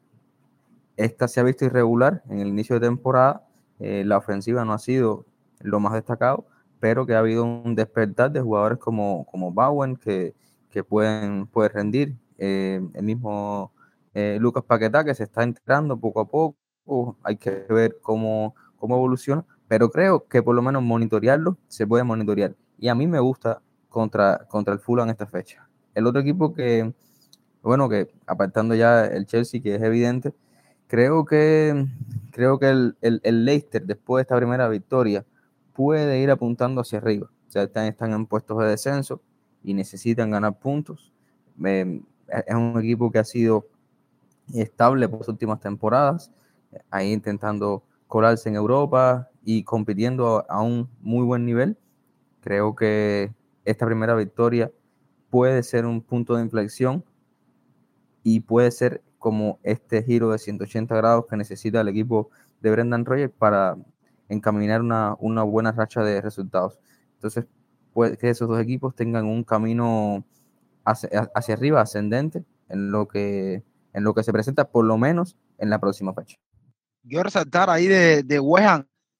esta 0.96 1.28
se 1.28 1.40
ha 1.40 1.44
visto 1.44 1.64
irregular 1.64 2.24
en 2.28 2.40
el 2.40 2.48
inicio 2.48 2.80
de 2.80 2.88
temporada. 2.88 3.48
Eh, 3.78 4.02
la 4.04 4.18
ofensiva 4.18 4.66
no 4.66 4.74
ha 4.74 4.80
sido 4.80 5.28
lo 5.60 5.80
más 5.80 5.94
destacado, 5.94 6.48
pero 6.80 7.06
que 7.06 7.14
ha 7.14 7.20
habido 7.20 7.46
un 7.46 7.76
despertar 7.76 8.32
de 8.32 8.42
jugadores 8.42 8.80
como, 8.80 9.28
como 9.28 9.52
Bowen 9.52 9.96
que, 9.96 10.34
que 10.72 10.84
pueden, 10.84 11.46
pueden 11.46 11.72
rendir. 11.72 12.16
Eh, 12.40 12.82
el 12.96 13.04
mismo 13.04 13.74
eh, 14.16 14.40
Lucas 14.42 14.64
Paquetá 14.64 15.04
que 15.04 15.14
se 15.14 15.26
está 15.26 15.44
entrando 15.44 16.00
poco 16.00 16.22
a 16.22 16.28
poco, 16.28 17.16
hay 17.22 17.38
que 17.38 17.64
ver 17.70 18.00
cómo, 18.02 18.56
cómo 18.76 18.96
evoluciona, 18.96 19.46
pero 19.68 19.92
creo 19.92 20.28
que 20.28 20.42
por 20.42 20.56
lo 20.56 20.64
menos 20.64 20.82
monitorearlo 20.82 21.60
se 21.68 21.86
puede 21.86 22.04
monitorear. 22.04 22.56
Y 22.80 22.88
a 22.88 22.96
mí 22.96 23.06
me 23.06 23.20
gusta 23.20 23.62
contra, 23.88 24.48
contra 24.48 24.74
el 24.74 24.80
Fulham 24.80 25.10
en 25.10 25.12
esta 25.12 25.28
fecha. 25.28 25.67
El 25.98 26.06
otro 26.06 26.22
equipo 26.22 26.54
que, 26.54 26.94
bueno, 27.64 27.90
que 27.90 28.08
apartando 28.28 28.76
ya 28.76 29.08
el 29.08 29.26
Chelsea, 29.26 29.64
que 29.64 29.74
es 29.74 29.82
evidente, 29.82 30.32
creo 30.86 31.26
que, 31.26 31.88
creo 32.30 32.60
que 32.60 32.70
el, 32.70 32.96
el, 33.02 33.46
Leicester, 33.46 33.84
después 33.84 34.20
de 34.20 34.22
esta 34.22 34.38
primera 34.38 34.70
victoria, 34.70 35.26
puede 35.74 36.20
ir 36.20 36.30
apuntando 36.30 36.82
hacia 36.82 37.00
arriba. 37.00 37.32
O 37.48 37.52
sea, 37.52 37.64
están, 37.64 37.88
están 37.88 38.12
en 38.12 38.28
puestos 38.28 38.60
de 38.60 38.68
descenso 38.68 39.24
y 39.64 39.74
necesitan 39.74 40.30
ganar 40.30 40.60
puntos. 40.60 41.12
es 41.66 42.56
un 42.56 42.76
equipo 42.78 43.10
que 43.12 43.18
ha 43.18 43.26
sido 43.26 43.66
estable 44.54 45.10
por 45.10 45.22
las 45.22 45.30
últimas 45.30 45.60
temporadas, 45.60 46.32
ahí 46.92 47.12
intentando 47.12 47.82
colarse 48.06 48.50
en 48.50 48.56
Europa 48.56 49.30
y 49.44 49.64
compitiendo 49.64 50.46
a 50.48 50.62
un 50.62 50.88
muy 51.02 51.26
buen 51.26 51.44
nivel. 51.44 51.76
Creo 52.42 52.76
que 52.76 53.34
esta 53.66 53.88
primera 53.88 54.14
victoria 54.14 54.72
puede 55.30 55.64
ser 55.64 55.86
un 55.86 56.02
punto 56.02 56.36
de 56.36 56.44
inflexión 56.44 57.04
y 58.24 58.42
puede 58.42 58.72
ser 58.72 59.02
como 59.18 59.60
este 59.64 60.04
giro 60.04 60.32
de 60.32 60.38
180 60.38 60.96
grados 60.96 61.26
que 61.30 61.38
necesita 61.38 61.82
el 61.82 61.88
equipo 61.88 62.30
de 62.62 62.72
Brendan 62.72 63.06
Rodgers 63.06 63.34
para 63.38 63.78
encaminar 64.30 64.82
una, 64.82 65.16
una 65.20 65.44
buena 65.44 65.72
racha 65.72 66.04
de 66.04 66.22
resultados. 66.22 66.80
Entonces, 67.16 67.46
puede 67.94 68.18
que 68.18 68.30
esos 68.30 68.48
dos 68.48 68.60
equipos 68.60 68.96
tengan 68.96 69.26
un 69.26 69.44
camino 69.44 70.24
hacia, 70.86 71.32
hacia, 71.34 71.56
arriba, 71.56 71.82
ascendente, 71.82 72.44
en 72.70 72.92
lo, 72.92 73.08
que, 73.08 73.64
en 73.94 74.04
lo 74.04 74.14
que 74.14 74.24
se 74.24 74.34
presenta, 74.34 74.70
por 74.70 74.86
lo 74.86 74.98
menos 74.98 75.36
en 75.58 75.70
la 75.70 75.80
próxima 75.80 76.14
fecha. 76.14 76.38
Yo 77.04 77.24
resaltar 77.24 77.70
ahí 77.70 77.88
de, 77.88 78.24
de 78.24 78.40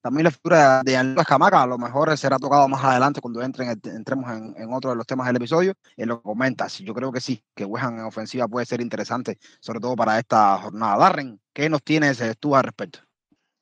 también 0.08 0.24
la 0.24 0.32
figura 0.32 0.84
de 0.86 0.96
Andrés 0.96 1.28
Camaca, 1.28 1.64
a 1.64 1.68
lo 1.68 1.78
mejor 1.78 2.18
será 2.18 2.40
tocado 2.40 2.66
más 2.70 2.82
adelante 2.82 3.20
cuando 3.20 3.42
entren, 3.42 3.78
entremos 3.84 4.32
en, 4.56 4.74
otro 4.74 4.92
de 4.92 4.96
los 4.96 5.06
temas 5.06 5.28
del 5.28 5.36
episodio, 5.36 5.74
en 5.98 6.08
lo 6.08 6.22
que 6.22 6.24
comentas. 6.24 6.80
Yo 6.80 6.94
creo 6.94 7.12
que 7.12 7.20
sí, 7.20 7.44
que 7.54 7.66
Wehan 7.66 8.00
en 8.00 8.06
ofensiva 8.06 8.48
puede 8.48 8.66
ser 8.66 8.80
interesante, 8.80 9.38
sobre 9.60 9.82
todo 9.82 9.98
para 9.98 10.18
esta 10.18 10.60
jornada. 10.60 10.98
Darren, 10.98 11.42
¿qué 11.52 11.70
nos 11.70 11.84
tienes 11.84 12.24
tú 12.40 12.56
al 12.56 12.64
respecto? 12.64 13.00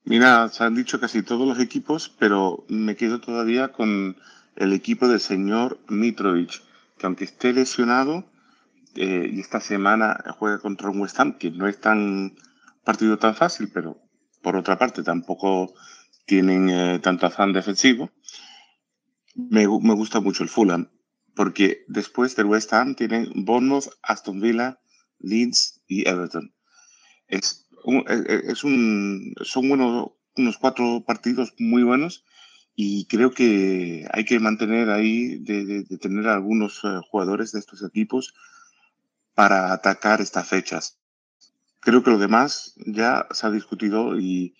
Mira, 0.03 0.47
se 0.49 0.63
han 0.63 0.75
dicho 0.75 0.99
casi 0.99 1.23
todos 1.23 1.47
los 1.47 1.59
equipos, 1.59 2.13
pero 2.19 2.63
me 2.69 2.95
quedo 2.95 3.19
todavía 3.19 3.69
con 3.69 4.15
el 4.55 4.73
equipo 4.73 5.07
del 5.07 5.21
señor 5.21 5.79
Mitrovic, 5.87 6.61
que 6.99 7.07
aunque 7.07 7.23
esté 7.23 7.53
lesionado, 7.53 8.23
eh, 8.93 9.31
y 9.33 9.39
esta 9.39 9.59
semana 9.59 10.23
juega 10.37 10.59
contra 10.59 10.91
un 10.91 11.01
West 11.01 11.19
Ham, 11.19 11.39
que 11.39 11.49
no 11.49 11.67
es 11.67 11.81
tan 11.81 12.35
partido 12.83 13.17
tan 13.17 13.33
fácil, 13.33 13.71
pero 13.73 13.97
por 14.43 14.55
otra 14.55 14.77
parte 14.77 15.01
tampoco 15.01 15.73
tienen 16.25 16.69
eh, 16.69 16.99
tanto 16.99 17.25
afán 17.25 17.53
defensivo. 17.53 18.11
Me, 19.35 19.67
me, 19.67 19.93
gusta 19.93 20.19
mucho 20.19 20.43
el 20.43 20.49
Fulham, 20.49 20.89
porque 21.35 21.83
después 21.87 22.35
del 22.35 22.47
West 22.47 22.73
Ham 22.73 22.95
tienen 22.95 23.31
Bournemouth, 23.45 23.89
Aston 24.01 24.39
Villa, 24.39 24.79
Leeds 25.19 25.81
y 25.87 26.07
Everton. 26.07 26.53
Es 27.27 27.65
e, 27.85 28.13
e, 28.15 28.51
es 28.51 28.63
un, 28.63 29.35
son 29.41 29.71
unos 29.71 30.57
cuatro 30.57 31.03
partidos 31.05 31.53
muy 31.59 31.83
buenos 31.83 32.23
y 32.75 33.05
creo 33.05 33.31
que 33.31 34.07
hay 34.11 34.25
que 34.25 34.39
mantener 34.39 34.89
ahí, 34.89 35.37
de, 35.37 35.83
de, 35.83 35.97
tener 35.97 36.27
algunos 36.27 36.81
eh, 36.83 36.99
jugadores 37.09 37.51
de 37.51 37.59
estos 37.59 37.83
equipos 37.83 38.33
para 39.33 39.71
atacar 39.71 40.19
estas 40.19 40.47
fechas. 40.47 40.99
Creo 41.79 42.03
que 42.03 42.09
lo 42.09 42.17
demás 42.17 42.73
ya 42.85 43.27
se 43.31 43.45
ha 43.45 43.51
discutido 43.51 44.19
y, 44.19 44.55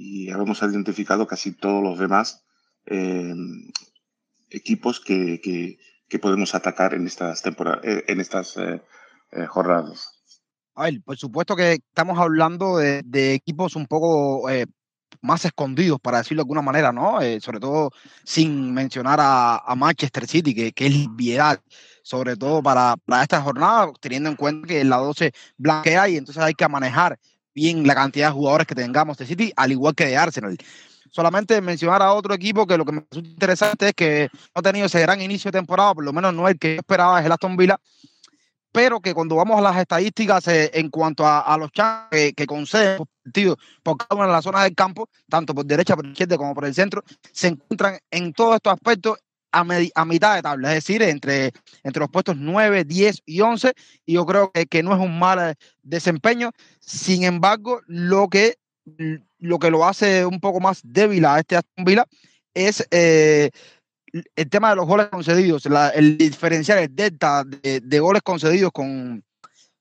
y 0.00 0.30
hemos 0.30 0.62
identificado 0.62 1.26
casi 1.26 1.52
todos 1.52 1.82
los 1.82 1.98
demás 1.98 2.42
eh, 2.86 3.34
equipos 4.48 4.98
que, 4.98 5.40
que, 6.08 6.18
podemos 6.18 6.54
atacar 6.54 6.94
en 6.94 7.06
estas 7.06 7.42
temporadas, 7.42 7.84
eh, 7.84 8.04
en 8.08 8.18
estas 8.20 8.56
eh, 8.56 8.80
jornadas. 9.46 10.08
A 10.74 10.84
ver, 10.84 11.02
por 11.04 11.18
supuesto 11.18 11.54
que 11.54 11.74
estamos 11.74 12.18
hablando 12.18 12.78
de, 12.78 13.34
equipos 13.34 13.76
un 13.76 13.86
poco 13.86 14.48
más 15.20 15.44
escondidos, 15.44 16.00
para 16.00 16.18
decirlo 16.18 16.40
de 16.40 16.44
alguna 16.44 16.62
manera, 16.62 16.92
¿no? 16.92 17.18
sobre 17.40 17.60
todo 17.60 17.90
sin 18.24 18.72
mencionar 18.72 19.18
a, 19.20 19.74
Manchester 19.76 20.26
City, 20.26 20.72
que, 20.72 20.86
es 20.86 21.14
viedad, 21.14 21.60
sobre 22.02 22.36
todo 22.36 22.62
para, 22.62 22.96
para 23.04 23.22
esta 23.22 23.42
jornada, 23.42 23.92
teniendo 24.00 24.30
en 24.30 24.36
cuenta 24.36 24.66
que 24.66 24.82
la 24.82 24.96
12 24.96 25.32
blanquea 25.58 26.08
y 26.08 26.16
entonces 26.16 26.42
hay 26.42 26.54
que 26.54 26.66
manejar 26.68 27.18
bien 27.54 27.86
la 27.86 27.94
cantidad 27.94 28.28
de 28.28 28.32
jugadores 28.32 28.66
que 28.66 28.74
tengamos 28.74 29.16
de 29.16 29.26
City, 29.26 29.52
al 29.56 29.72
igual 29.72 29.94
que 29.94 30.06
de 30.06 30.16
Arsenal. 30.16 30.56
Solamente 31.10 31.60
mencionar 31.60 32.02
a 32.02 32.12
otro 32.12 32.34
equipo 32.34 32.66
que 32.66 32.78
lo 32.78 32.84
que 32.84 32.92
me 32.92 33.04
resulta 33.10 33.28
interesante 33.30 33.88
es 33.88 33.94
que 33.94 34.28
no 34.32 34.60
ha 34.60 34.62
tenido 34.62 34.86
ese 34.86 35.00
gran 35.00 35.20
inicio 35.20 35.50
de 35.50 35.58
temporada, 35.58 35.94
por 35.94 36.04
lo 36.04 36.12
menos 36.12 36.32
no 36.32 36.48
el 36.48 36.58
que 36.58 36.74
yo 36.74 36.80
esperaba, 36.80 37.18
es 37.18 37.26
el 37.26 37.32
Aston 37.32 37.56
Villa, 37.56 37.78
pero 38.72 39.00
que 39.00 39.14
cuando 39.14 39.34
vamos 39.36 39.58
a 39.58 39.62
las 39.62 39.76
estadísticas 39.76 40.46
eh, 40.48 40.70
en 40.74 40.88
cuanto 40.90 41.26
a, 41.26 41.56
los 41.58 41.72
chances 41.72 42.32
que, 42.34 42.46
conceden 42.46 42.98
por 42.98 43.08
por 43.82 43.96
cada 43.96 44.16
una 44.16 44.26
de 44.26 44.32
las 44.32 44.44
zonas 44.44 44.64
del 44.64 44.74
campo, 44.74 45.08
tanto 45.28 45.54
por 45.54 45.64
derecha, 45.64 45.96
por 45.96 46.06
izquierda 46.06 46.36
como 46.36 46.54
por 46.54 46.64
el 46.64 46.74
centro, 46.74 47.02
se 47.32 47.48
encuentran 47.48 47.98
en 48.10 48.32
todos 48.32 48.56
estos 48.56 48.72
aspectos 48.72 49.18
a, 49.52 50.04
mitad 50.04 50.36
de 50.36 50.42
tabla, 50.42 50.70
es 50.70 50.84
decir, 50.84 51.02
entre, 51.02 51.52
entre 51.82 52.00
los 52.00 52.10
puestos 52.10 52.36
9, 52.36 52.84
10 52.84 53.22
y 53.26 53.40
11, 53.40 53.72
y 54.06 54.14
yo 54.14 54.26
creo 54.26 54.50
que, 54.52 54.66
que 54.66 54.82
no 54.82 54.94
es 54.94 55.00
un 55.00 55.18
mal 55.18 55.50
eh, 55.50 55.54
desempeño. 55.82 56.50
Sin 56.80 57.24
embargo, 57.24 57.80
lo 57.86 58.28
que, 58.28 58.56
lo 59.38 59.58
que 59.58 59.70
lo 59.70 59.86
hace 59.86 60.24
un 60.24 60.40
poco 60.40 60.60
más 60.60 60.80
débil 60.84 61.24
a 61.24 61.38
este 61.38 61.56
Aston 61.56 61.84
Villa 61.84 62.06
es 62.54 62.86
eh, 62.90 63.50
el 64.12 64.50
tema 64.50 64.70
de 64.70 64.76
los 64.76 64.86
goles 64.86 65.08
concedidos, 65.08 65.66
el 65.94 66.18
diferencial, 66.18 66.78
el 66.78 66.94
delta 66.94 67.44
de, 67.44 68.00
goles 68.00 68.22
concedidos 68.22 68.72
con, 68.72 69.22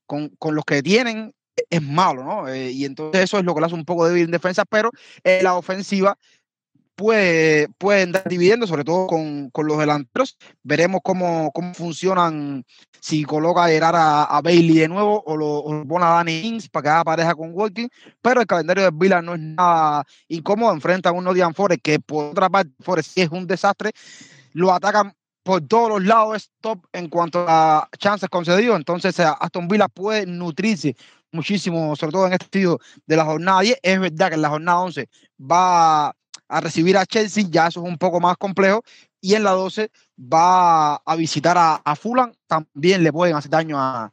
con, 0.05 0.29
con, 0.37 0.55
los 0.55 0.65
que 0.65 0.83
tienen 0.83 1.33
es 1.69 1.81
malo, 1.81 2.23
¿no? 2.23 2.47
Eh, 2.47 2.71
y 2.71 2.85
entonces 2.85 3.23
eso 3.23 3.39
es 3.39 3.45
lo 3.45 3.53
que 3.53 3.61
lo 3.61 3.65
hace 3.65 3.75
un 3.75 3.85
poco 3.85 4.07
débil 4.07 4.25
en 4.25 4.31
defensa, 4.31 4.65
pero 4.65 4.91
en 5.23 5.43
la 5.43 5.55
ofensiva 5.55 6.17
puede, 6.99 7.69
pueden 7.77 8.11
dar 8.11 8.27
dividendos, 8.27 8.67
sobre 8.67 8.83
todo 8.83 9.07
con, 9.07 9.49
con, 9.51 9.65
los 9.67 9.77
delanteros. 9.77 10.37
Veremos 10.63 10.99
cómo, 11.01 11.49
cómo 11.53 11.73
funcionan, 11.73 12.65
si 12.99 13.23
coloca 13.23 13.63
a 13.63 13.69
Gerard 13.69 13.95
a, 13.95 14.41
Bailey 14.43 14.79
de 14.79 14.89
nuevo 14.89 15.23
o 15.25 15.37
lo, 15.37 15.85
pone 15.87 16.03
a 16.03 16.09
Danny 16.09 16.41
Ings 16.41 16.67
para 16.67 16.83
que 16.83 16.89
haga 16.89 17.03
pareja 17.05 17.35
con 17.35 17.51
Walking. 17.53 17.87
Pero 18.21 18.41
el 18.41 18.47
calendario 18.47 18.83
de 18.83 18.91
Villa 18.93 19.21
no 19.21 19.35
es 19.35 19.39
nada 19.39 20.03
incómodo. 20.27 20.73
Enfrenta 20.73 21.09
a 21.09 21.11
un 21.13 21.23
Nodian 21.23 21.53
Forest 21.53 21.81
que, 21.81 21.99
por 22.01 22.31
otra 22.31 22.49
parte, 22.49 22.73
Forest 22.81 23.11
sí 23.13 23.21
es 23.21 23.29
un 23.29 23.47
desastre. 23.47 23.91
Lo 24.51 24.73
atacan 24.73 25.13
por 25.41 25.61
todos 25.61 25.89
los 25.89 26.03
lados, 26.03 26.35
es 26.35 26.51
top 26.59 26.85
en 26.91 27.07
cuanto 27.07 27.45
a 27.47 27.87
chances 27.97 28.27
concedidos. 28.27 28.75
Entonces, 28.75 29.17
Aston 29.21 29.69
Villa 29.69 29.87
puede 29.87 30.25
nutrirse 30.25 30.97
muchísimo, 31.31 31.95
sobre 31.95 32.11
todo 32.11 32.27
en 32.27 32.33
este 32.33 32.45
sentido 32.45 32.79
de 33.05 33.15
la 33.15 33.23
jornada 33.23 33.61
10. 33.61 33.79
Es 33.81 33.99
verdad 34.01 34.27
que 34.27 34.35
en 34.35 34.41
la 34.41 34.49
jornada 34.49 34.79
11 34.81 35.09
va 35.39 36.13
a 36.49 36.59
recibir 36.59 36.97
a 36.97 37.05
Chelsea, 37.05 37.45
ya 37.49 37.67
eso 37.67 37.81
es 37.81 37.89
un 37.89 37.97
poco 37.97 38.19
más 38.19 38.35
complejo. 38.37 38.83
Y 39.21 39.35
en 39.35 39.43
la 39.43 39.51
12 39.51 39.91
va 40.17 40.95
a 40.95 41.15
visitar 41.15 41.55
a, 41.57 41.95
Fulham, 41.95 42.33
también 42.47 43.03
le 43.03 43.13
pueden 43.13 43.35
hacer 43.35 43.51
daño 43.51 43.79
a, 43.79 44.11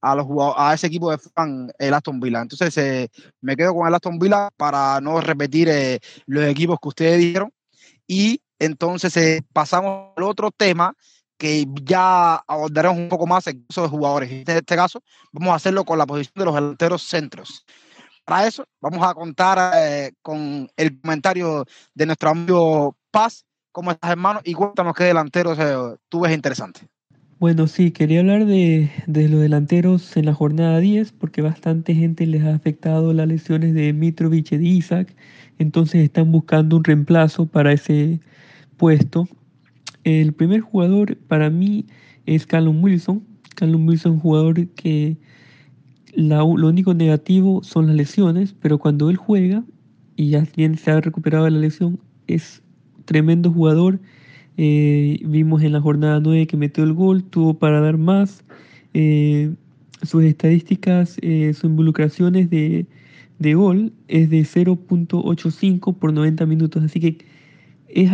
a, 0.00 0.14
los, 0.14 0.26
a 0.56 0.74
ese 0.74 0.88
equipo 0.88 1.10
de 1.10 1.18
Fulham, 1.18 1.70
el 1.78 1.94
Aston 1.94 2.20
Villa. 2.20 2.42
Entonces 2.42 2.76
eh, 2.78 3.08
me 3.40 3.56
quedo 3.56 3.74
con 3.74 3.86
el 3.86 3.94
Aston 3.94 4.18
Villa 4.18 4.50
para 4.56 5.00
no 5.00 5.20
repetir 5.20 5.68
eh, 5.68 6.00
los 6.26 6.44
equipos 6.44 6.78
que 6.82 6.88
ustedes 6.88 7.18
dijeron. 7.18 7.52
Y 8.06 8.42
entonces 8.58 9.16
eh, 9.16 9.42
pasamos 9.52 10.12
al 10.16 10.24
otro 10.24 10.50
tema 10.50 10.94
que 11.36 11.66
ya 11.84 12.34
abordaremos 12.34 12.98
un 12.98 13.08
poco 13.08 13.26
más 13.26 13.46
el 13.46 13.64
caso 13.66 13.82
de 13.82 13.88
jugadores. 13.88 14.30
En 14.30 14.44
este 14.44 14.76
caso, 14.76 15.00
vamos 15.30 15.52
a 15.52 15.54
hacerlo 15.54 15.84
con 15.84 15.96
la 15.96 16.06
posición 16.06 16.34
de 16.34 16.44
los 16.44 16.54
delanteros 16.54 17.02
centros. 17.02 17.64
Para 18.28 18.46
eso 18.46 18.62
vamos 18.82 19.02
a 19.02 19.14
contar 19.14 19.72
eh, 19.74 20.12
con 20.20 20.68
el 20.76 21.00
comentario 21.00 21.64
de 21.94 22.04
nuestro 22.04 22.28
amigo 22.28 22.94
Paz. 23.10 23.46
¿Cómo 23.72 23.90
estás, 23.90 24.10
hermano? 24.10 24.40
Y 24.44 24.52
cuéntanos 24.52 24.94
qué 24.94 25.04
delanteros 25.04 25.58
eh, 25.58 25.96
tú 26.10 26.20
ves 26.20 26.34
interesante. 26.34 26.82
Bueno, 27.38 27.66
sí, 27.66 27.90
quería 27.90 28.20
hablar 28.20 28.44
de, 28.44 28.90
los 29.06 29.40
delanteros 29.40 30.14
en 30.18 30.26
la 30.26 30.34
jornada 30.34 30.78
10 30.78 31.12
porque 31.12 31.40
bastante 31.40 31.94
gente 31.94 32.26
les 32.26 32.44
ha 32.44 32.54
afectado 32.54 33.14
las 33.14 33.26
lesiones 33.26 33.72
de 33.72 33.94
Mitrovic 33.94 34.52
y 34.52 34.58
de 34.58 34.64
Isaac. 34.64 35.16
Entonces 35.58 36.02
están 36.02 36.30
buscando 36.30 36.76
un 36.76 36.84
reemplazo 36.84 37.46
para 37.46 37.72
ese 37.72 38.20
puesto. 38.76 39.26
El 40.04 40.34
primer 40.34 40.60
jugador 40.60 41.16
para 41.16 41.48
mí 41.48 41.86
es 42.26 42.46
Callum 42.46 42.84
Wilson. 42.84 43.26
Callum 43.54 43.88
Wilson, 43.88 44.20
jugador 44.20 44.68
que 44.74 45.16
lo 46.26 46.68
único 46.68 46.94
negativo 46.94 47.62
son 47.62 47.86
las 47.86 47.96
lesiones, 47.96 48.54
pero 48.60 48.78
cuando 48.78 49.08
él 49.08 49.16
juega 49.16 49.62
y 50.16 50.30
ya 50.30 50.44
bien 50.56 50.76
se 50.76 50.90
ha 50.90 51.00
recuperado 51.00 51.44
de 51.44 51.52
la 51.52 51.60
lesión, 51.60 52.00
es 52.26 52.60
tremendo 53.04 53.52
jugador. 53.52 54.00
Eh, 54.56 55.20
vimos 55.24 55.62
en 55.62 55.72
la 55.72 55.80
jornada 55.80 56.18
9 56.18 56.48
que 56.48 56.56
metió 56.56 56.82
el 56.82 56.92
gol, 56.92 57.22
tuvo 57.22 57.54
para 57.54 57.80
dar 57.80 57.98
más. 57.98 58.42
Eh, 58.94 59.54
sus 60.02 60.24
estadísticas, 60.24 61.18
eh, 61.22 61.52
sus 61.54 61.64
involucraciones 61.70 62.50
de, 62.50 62.86
de 63.38 63.54
gol 63.54 63.92
es 64.08 64.28
de 64.28 64.40
0.85 64.40 65.96
por 65.96 66.12
90 66.12 66.46
minutos. 66.46 66.82
Así 66.82 66.98
que 66.98 67.18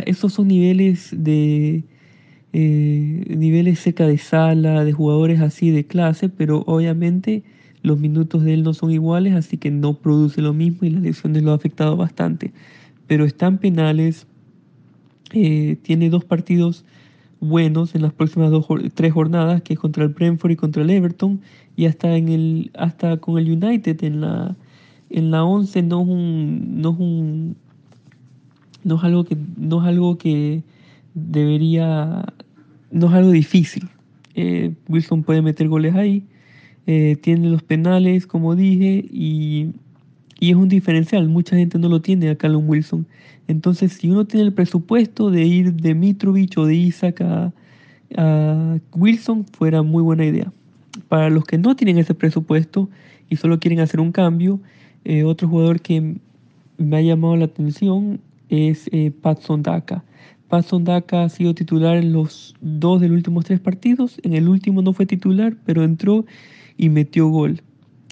esos 0.06 0.34
son 0.34 0.48
niveles 0.48 1.08
de 1.16 1.84
niveles 2.52 3.80
cerca 3.80 4.06
de 4.06 4.18
sala, 4.18 4.84
de 4.84 4.92
jugadores 4.92 5.40
así 5.40 5.70
de 5.70 5.86
clase, 5.86 6.28
pero 6.28 6.62
obviamente 6.66 7.42
los 7.84 8.00
minutos 8.00 8.42
de 8.42 8.54
él 8.54 8.62
no 8.62 8.72
son 8.72 8.90
iguales, 8.90 9.34
así 9.34 9.58
que 9.58 9.70
no 9.70 9.92
produce 9.92 10.40
lo 10.40 10.54
mismo 10.54 10.78
y 10.82 10.90
las 10.90 11.02
lesiones 11.02 11.42
lo 11.42 11.52
ha 11.52 11.54
afectado 11.54 11.96
bastante. 11.98 12.50
Pero 13.06 13.26
están 13.26 13.58
penales, 13.58 14.26
eh, 15.34 15.76
tiene 15.82 16.08
dos 16.08 16.24
partidos 16.24 16.86
buenos 17.40 17.94
en 17.94 18.00
las 18.00 18.14
próximas 18.14 18.50
dos, 18.50 18.66
tres 18.94 19.12
jornadas, 19.12 19.60
que 19.60 19.74
es 19.74 19.78
contra 19.78 20.02
el 20.02 20.08
Brentford 20.08 20.52
y 20.52 20.56
contra 20.56 20.82
el 20.82 20.88
Everton, 20.88 21.42
y 21.76 21.84
hasta, 21.84 22.16
en 22.16 22.30
el, 22.30 22.70
hasta 22.74 23.18
con 23.18 23.36
el 23.36 23.52
United 23.52 24.02
en 24.02 24.22
la, 24.22 24.56
en 25.10 25.30
la 25.30 25.44
11 25.44 25.82
no 25.82 26.00
es 26.00 26.08
un, 26.08 26.80
no 26.80 26.90
es 26.90 26.98
un 26.98 27.56
no 28.82 28.96
es 28.96 29.04
algo 29.04 29.24
que 29.24 29.36
no 29.56 29.82
es 29.82 29.88
algo 29.88 30.16
que 30.18 30.62
debería 31.14 32.24
no 32.90 33.06
es 33.08 33.12
algo 33.12 33.30
difícil 33.30 33.88
eh, 34.34 34.74
Wilson 34.88 35.22
puede 35.22 35.40
meter 35.40 35.68
goles 35.68 35.94
ahí 35.94 36.24
eh, 36.86 37.16
tiene 37.20 37.48
los 37.48 37.62
penales 37.62 38.26
como 38.26 38.54
dije 38.54 39.04
y, 39.10 39.72
y, 40.38 40.50
es 40.50 40.56
un 40.56 40.68
diferencial 40.68 41.28
mucha 41.28 41.56
gente 41.56 41.78
no 41.78 41.88
lo 41.88 42.00
tiene 42.00 42.30
a 42.30 42.36
Callum 42.36 42.68
Wilson 42.68 43.06
entonces 43.48 43.92
si 43.92 44.10
uno 44.10 44.24
tiene 44.26 44.46
el 44.46 44.52
presupuesto 44.52 45.30
de 45.30 45.44
ir 45.44 45.74
de 45.74 45.94
Mitrovic 45.94 46.56
o 46.58 46.66
de 46.66 46.74
Isaac 46.74 47.20
a, 47.20 47.52
Wilson 48.94 49.44
fuera 49.46 49.82
muy 49.82 50.02
buena 50.02 50.24
idea 50.24 50.52
para 51.08 51.30
los 51.30 51.44
que 51.44 51.58
no 51.58 51.74
tienen 51.74 51.98
ese 51.98 52.14
presupuesto 52.14 52.88
y 53.28 53.36
solo 53.36 53.58
quieren 53.58 53.80
hacer 53.80 53.98
un 53.98 54.12
cambio 54.12 54.60
eh, 55.04 55.24
otro 55.24 55.48
jugador 55.48 55.80
que 55.80 56.16
me 56.78 56.96
ha 56.96 57.00
llamado 57.00 57.36
la 57.36 57.44
atención 57.46 58.20
es 58.48 58.88
eh, 58.92 59.12
Patson 59.22 59.62
Daka. 59.62 60.04
Patson 60.48 60.84
Daka 60.84 61.24
ha 61.24 61.28
sido 61.28 61.54
titular 61.54 61.96
en 61.96 62.12
los 62.12 62.54
dos 62.60 63.00
de 63.00 63.08
los 63.08 63.16
últimos 63.16 63.44
tres 63.44 63.60
partidos. 63.60 64.20
En 64.22 64.34
el 64.34 64.48
último 64.48 64.82
no 64.82 64.92
fue 64.92 65.06
titular, 65.06 65.56
pero 65.64 65.84
entró 65.84 66.24
y 66.76 66.88
metió 66.88 67.28
gol. 67.28 67.62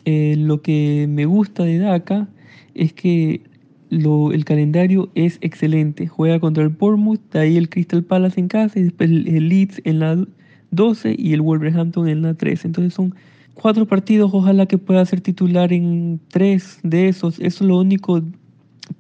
Eh, 0.04 0.36
lo 0.38 0.62
que 0.62 1.06
me 1.08 1.26
gusta 1.26 1.64
de 1.64 1.78
Daka 1.78 2.28
es 2.74 2.92
que 2.92 3.42
lo, 3.90 4.32
el 4.32 4.44
calendario 4.44 5.10
es 5.14 5.38
excelente. 5.40 6.06
Juega 6.06 6.40
contra 6.40 6.62
el 6.62 6.70
Bournemouth, 6.70 7.20
de 7.32 7.40
ahí 7.40 7.56
el 7.56 7.68
Crystal 7.68 8.02
Palace 8.02 8.40
en 8.40 8.48
casa 8.48 8.78
y 8.78 8.84
después 8.84 9.10
el 9.10 9.48
Leeds 9.48 9.80
en 9.84 9.98
la 9.98 10.24
12 10.70 11.14
y 11.18 11.32
el 11.34 11.42
Wolverhampton 11.42 12.08
en 12.08 12.22
la 12.22 12.34
13. 12.34 12.68
Entonces 12.68 12.94
son 12.94 13.14
cuatro 13.54 13.86
partidos, 13.86 14.30
ojalá 14.32 14.66
que 14.66 14.78
pueda 14.78 15.04
ser 15.04 15.20
titular 15.20 15.72
en 15.72 16.20
tres 16.28 16.80
de 16.82 17.08
esos. 17.08 17.38
Eso 17.38 17.64
es 17.64 17.68
lo 17.68 17.78
único 17.78 18.22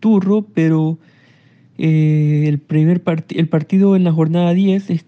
turro, 0.00 0.46
pero 0.54 0.98
eh, 1.78 2.44
el, 2.46 2.58
primer 2.58 3.02
el 3.30 3.48
partido 3.48 3.96
en 3.96 4.04
la 4.04 4.12
jornada 4.12 4.52
10 4.52 4.90
es, 4.90 5.04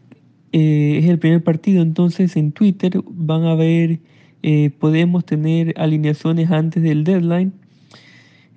eh, 0.52 0.98
es, 1.02 1.08
el 1.08 1.18
primer 1.18 1.42
partido, 1.42 1.82
entonces 1.82 2.36
en 2.36 2.52
Twitter 2.52 3.00
van 3.06 3.44
a 3.44 3.54
ver, 3.54 4.00
eh, 4.46 4.68
podemos 4.78 5.24
tener 5.24 5.72
alineaciones 5.78 6.50
antes 6.50 6.82
del 6.82 7.02
deadline. 7.02 7.50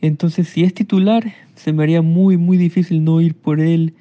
Entonces, 0.01 0.49
si 0.49 0.65
es 0.65 0.73
titular, 0.73 1.33
se 1.55 1.71
me 1.71 1.83
haría 1.83 2.01
muy, 2.01 2.35
muy 2.35 2.57
difícil 2.57 3.05
no 3.05 3.21
ir 3.21 3.35
por 3.35 3.61
él 3.61 3.95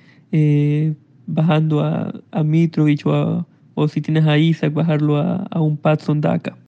bajando 1.29 1.85
a, 1.85 2.13
a 2.33 2.43
o, 2.43 3.47
o, 3.75 3.89
si 3.89 4.01
tienes 4.01 4.27
a 4.27 4.37
Isaac, 4.37 4.73
bajarlo 4.73 5.17
a, 5.17 5.47
a 5.49 5.61
un 5.61 5.77
Patson 5.77 6.21
Daka. 6.21 6.59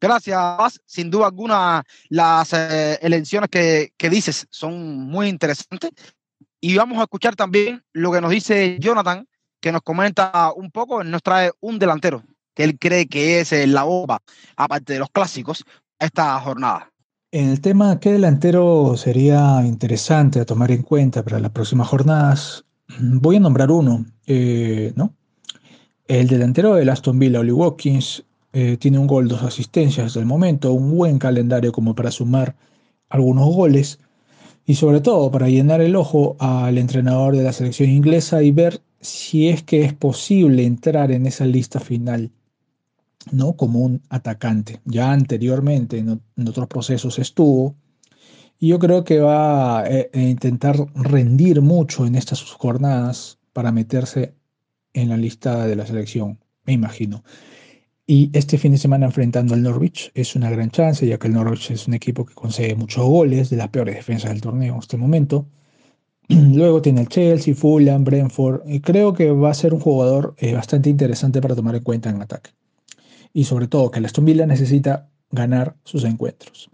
Gracias. 0.00 0.80
Sin 0.86 1.10
duda 1.10 1.26
alguna, 1.26 1.82
las 2.08 2.52
elecciones 2.52 3.50
que, 3.50 3.92
que, 3.96 4.10
dices 4.10 4.46
son 4.50 5.08
muy 5.08 5.26
interesantes. 5.26 5.90
Y 6.60 6.76
vamos 6.76 6.98
a 6.98 7.02
escuchar 7.02 7.34
también 7.34 7.82
lo 7.92 8.12
que 8.12 8.20
nos 8.20 8.30
dice 8.30 8.78
Jonathan, 8.78 9.26
que 9.60 9.72
nos 9.72 9.82
comenta 9.82 10.52
un 10.54 10.70
poco, 10.70 11.02
nos 11.02 11.20
trae 11.20 11.50
un 11.60 11.80
delantero 11.80 12.22
que 12.54 12.64
él 12.64 12.78
cree 12.78 13.06
que 13.06 13.40
es 13.40 13.52
la 13.68 13.84
bomba, 13.84 14.22
aparte 14.56 14.94
de 14.94 14.98
los 14.98 15.10
clásicos, 15.10 15.64
esta 15.98 16.38
jornada. 16.40 16.92
En 17.30 17.48
el 17.48 17.60
tema, 17.60 17.98
¿qué 17.98 18.12
delantero 18.12 18.94
sería 18.96 19.62
interesante 19.64 20.40
a 20.40 20.44
tomar 20.44 20.70
en 20.70 20.82
cuenta 20.82 21.22
para 21.22 21.38
las 21.38 21.50
próximas 21.50 21.88
jornadas? 21.88 22.64
Voy 22.98 23.36
a 23.36 23.40
nombrar 23.40 23.70
uno, 23.70 24.04
eh, 24.26 24.92
¿no? 24.96 25.14
El 26.06 26.28
delantero 26.28 26.74
de 26.74 26.90
Aston 26.90 27.18
Villa, 27.18 27.40
Oli 27.40 27.52
Watkins, 27.52 28.24
eh, 28.52 28.76
tiene 28.76 28.98
un 28.98 29.06
gol, 29.06 29.28
dos 29.28 29.42
asistencias 29.42 30.08
hasta 30.08 30.20
el 30.20 30.26
momento, 30.26 30.74
un 30.74 30.94
buen 30.94 31.18
calendario 31.18 31.72
como 31.72 31.94
para 31.94 32.10
sumar 32.10 32.54
algunos 33.08 33.46
goles 33.46 33.98
y 34.66 34.74
sobre 34.74 35.00
todo 35.00 35.30
para 35.30 35.48
llenar 35.48 35.80
el 35.80 35.96
ojo 35.96 36.36
al 36.38 36.76
entrenador 36.76 37.34
de 37.34 37.44
la 37.44 37.52
selección 37.54 37.88
inglesa 37.88 38.42
y 38.42 38.50
ver 38.50 38.82
si 39.00 39.48
es 39.48 39.62
que 39.62 39.84
es 39.84 39.94
posible 39.94 40.64
entrar 40.64 41.12
en 41.12 41.26
esa 41.26 41.46
lista 41.46 41.80
final, 41.80 42.30
¿no? 43.30 43.56
Como 43.56 43.80
un 43.80 44.02
atacante. 44.08 44.80
Ya 44.84 45.12
anteriormente 45.12 45.98
en, 45.98 46.20
otros 46.48 46.68
procesos 46.68 47.18
estuvo 47.18 47.76
y 48.58 48.68
yo 48.68 48.78
creo 48.78 49.04
que 49.04 49.20
va 49.20 49.80
a, 49.80 49.90
eh, 49.90 50.10
a 50.12 50.18
intentar 50.18 50.76
rendir 50.94 51.60
mucho 51.62 52.06
en 52.06 52.14
estas 52.14 52.42
jornadas 52.42 53.38
para 53.52 53.72
meterse 53.72 54.34
en 54.94 55.08
la 55.08 55.16
lista 55.16 55.66
de 55.66 55.76
la 55.76 55.86
selección, 55.86 56.38
me 56.64 56.72
imagino. 56.72 57.24
Y 58.06 58.30
este 58.32 58.58
fin 58.58 58.72
de 58.72 58.78
semana 58.78 59.06
enfrentando 59.06 59.54
al 59.54 59.62
Norwich 59.62 60.10
es 60.14 60.34
una 60.34 60.50
gran 60.50 60.70
chance, 60.70 61.06
ya 61.06 61.18
que 61.18 61.28
el 61.28 61.34
Norwich 61.34 61.70
es 61.70 61.86
un 61.86 61.94
equipo 61.94 62.26
que 62.26 62.34
concede 62.34 62.74
muchos 62.74 63.04
goles, 63.04 63.50
de 63.50 63.56
las 63.56 63.68
peores 63.68 63.94
defensas 63.94 64.30
del 64.32 64.40
torneo 64.40 64.76
hasta 64.76 64.96
el 64.96 65.02
momento. 65.02 65.46
Luego 66.28 66.82
tiene 66.82 67.02
el 67.02 67.08
Chelsea, 67.08 67.54
Fulham, 67.54 68.04
Brentford. 68.04 68.68
Y 68.68 68.80
creo 68.80 69.14
que 69.14 69.30
va 69.30 69.50
a 69.50 69.54
ser 69.54 69.72
un 69.72 69.80
jugador 69.80 70.34
eh, 70.38 70.52
bastante 70.54 70.90
interesante 70.90 71.40
para 71.40 71.54
tomar 71.54 71.76
en 71.76 71.82
cuenta 71.82 72.10
en 72.10 72.20
ataque. 72.20 72.50
Y 73.32 73.44
sobre 73.44 73.66
todo 73.66 73.90
que 73.90 73.98
el 73.98 74.04
Aston 74.04 74.24
Villa 74.24 74.46
necesita 74.46 75.08
ganar 75.30 75.76
sus 75.84 76.04
encuentros. 76.04 76.70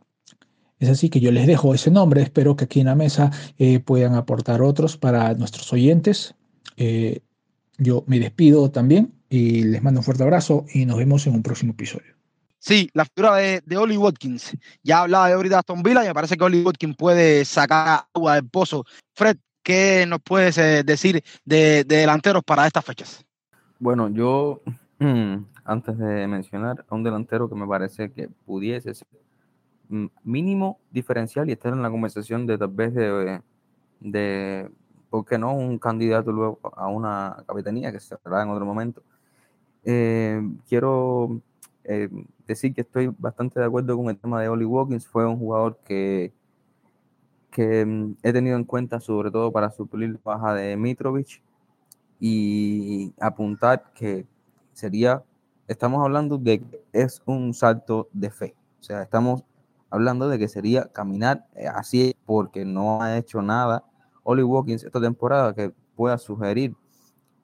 Es 0.79 0.89
así 0.89 1.09
que 1.09 1.21
yo 1.21 1.33
les 1.33 1.47
dejo 1.47 1.75
ese 1.75 1.91
nombre. 1.91 2.23
Espero 2.23 2.57
que 2.57 2.65
aquí 2.65 2.81
en 2.81 2.87
la 2.87 2.95
mesa 2.95 3.31
eh, 3.59 3.81
puedan 3.81 4.15
aportar 4.15 4.63
otros 4.63 4.97
para 4.97 5.35
nuestros 5.35 5.73
oyentes. 5.73 6.35
Eh, 6.77 7.21
yo 7.79 8.05
me 8.07 8.21
despido 8.21 8.71
también 8.71 9.13
y 9.29 9.65
les 9.65 9.83
mando 9.83 10.01
un 10.01 10.05
fuerte 10.05 10.23
abrazo 10.23 10.67
y 10.73 10.87
nos 10.87 10.99
vemos 10.99 11.27
en 11.27 11.35
un 11.35 11.43
próximo 11.43 11.73
episodio. 11.73 12.15
Sí, 12.61 12.91
la 12.93 13.05
figura 13.05 13.37
de, 13.37 13.63
de 13.65 13.77
Oli 13.77 13.97
Watkins. 13.97 14.57
Ya 14.83 15.01
hablaba 15.03 15.29
de 15.29 15.35
ahorita 15.35 15.61
Aston 15.61 15.83
Villa 15.83 16.05
y 16.05 16.09
me 16.09 16.15
parece 16.15 16.37
que 16.37 16.45
Oli 16.45 16.63
Watkins 16.63 16.97
puede 16.97 17.45
sacar 17.45 18.07
agua 18.13 18.35
del 18.35 18.49
pozo. 18.49 18.85
Fred, 19.15 19.37
¿qué 19.63 20.07
nos 20.09 20.21
puedes 20.23 20.59
eh, 20.59 20.83
decir 20.85 21.23
de, 21.45 21.85
de, 21.85 21.97
delanteros 21.99 22.43
para 22.45 22.67
estas 22.67 22.85
fechas? 22.85 23.25
Bueno, 23.79 24.09
yo 24.09 24.61
antes 25.69 25.99
de 25.99 26.27
mencionar 26.27 26.85
a 26.89 26.95
un 26.95 27.03
delantero 27.03 27.49
que 27.49 27.55
me 27.55 27.67
parece 27.67 28.11
que 28.11 28.29
pudiese 28.47 28.95
ser 28.95 29.07
mm, 29.91 30.07
mínimo 30.25 30.81
diferencial 30.91 31.49
y 31.49 31.53
estar 31.53 31.73
en 31.73 31.83
la 31.83 31.91
conversación 31.91 32.47
de 32.47 32.57
tal 32.57 32.69
vez 32.69 32.95
de, 32.95 33.43
de 34.01 34.71
¿por 35.11 35.27
qué 35.27 35.37
no? 35.39 35.55
Un 35.55 35.79
candidato 35.79 36.33
luego 36.33 36.59
a 36.75 36.89
una 36.89 37.45
capitanía 37.47 37.93
que 37.93 38.01
se 38.01 38.17
hará 38.25 38.43
en 38.43 38.49
otro 38.49 38.65
momento. 38.65 39.03
Eh, 39.85 40.41
quiero 40.69 41.41
eh, 41.85 42.09
decir 42.47 42.75
que 42.75 42.81
estoy 42.81 43.15
bastante 43.19 43.61
de 43.61 43.67
acuerdo 43.67 43.95
con 43.97 44.09
el 44.09 44.19
tema 44.19 44.41
de 44.41 44.49
Oli 44.49 44.65
Watkins. 44.65 45.07
Fue 45.07 45.27
un 45.27 45.39
jugador 45.39 45.79
que, 45.85 46.33
que 47.51 47.85
mm, 47.85 48.17
he 48.23 48.33
tenido 48.33 48.57
en 48.57 48.65
cuenta 48.65 49.01
sobre 49.01 49.31
todo 49.31 49.53
para 49.53 49.71
suplir 49.71 50.13
la 50.13 50.21
baja 50.25 50.55
de 50.55 50.77
Mitrovic 50.79 51.43
y 52.21 53.13
apuntar 53.21 53.93
que 53.95 54.27
sería, 54.79 55.25
estamos 55.69 56.03
hablando 56.03 56.39
de 56.39 56.61
que 56.61 56.83
es 56.93 57.23
un 57.27 57.55
salto 57.55 58.09
de 58.13 58.31
fe. 58.31 58.57
O 58.81 58.83
sea, 58.83 59.03
estamos 59.03 59.45
hablando 59.91 60.29
de 60.29 60.39
que 60.39 60.49
sería 60.49 60.87
caminar 60.87 61.47
eh, 61.55 61.69
así 61.69 62.17
porque 62.27 62.65
no 62.65 63.03
ha 63.03 63.17
hecho 63.17 63.41
nada 63.43 63.85
Oli 64.23 64.43
Watkins 64.43 64.85
esta 64.85 65.01
temporada 65.01 65.55
que 65.55 65.73
pueda 65.95 66.19
sugerir 66.19 66.75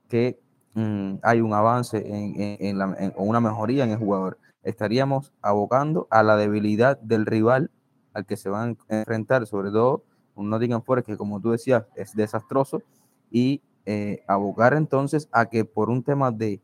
que 0.09 0.39
mm, 0.75 1.15
hay 1.23 1.41
un 1.41 1.53
avance 1.55 2.03
en, 2.05 2.79
una 3.17 3.41
mejoría 3.41 3.85
en 3.85 3.93
el 3.93 3.99
jugador. 3.99 4.39
Estaríamos 4.63 5.33
abocando 5.43 6.07
a 6.11 6.23
la 6.23 6.37
debilidad 6.37 6.99
del 7.01 7.27
rival 7.27 7.71
al 8.13 8.27
que 8.27 8.37
se 8.37 8.49
van 8.49 8.79
a 8.89 8.97
enfrentar, 8.99 9.47
sobre 9.47 9.71
todo 9.71 10.05
un 10.35 10.51
Nottingham 10.51 10.83
Forest 10.83 11.07
que, 11.09 11.17
como 11.17 11.41
tú 11.41 11.51
decías, 11.51 11.85
es 11.97 12.15
desastroso, 12.15 12.83
y 13.31 13.63
eh, 13.87 14.23
abocar 14.27 14.75
entonces 14.75 15.29
a 15.33 15.47
que 15.47 15.65
por 15.65 15.91
un 15.91 16.03
tema 16.03 16.31
de 16.31 16.61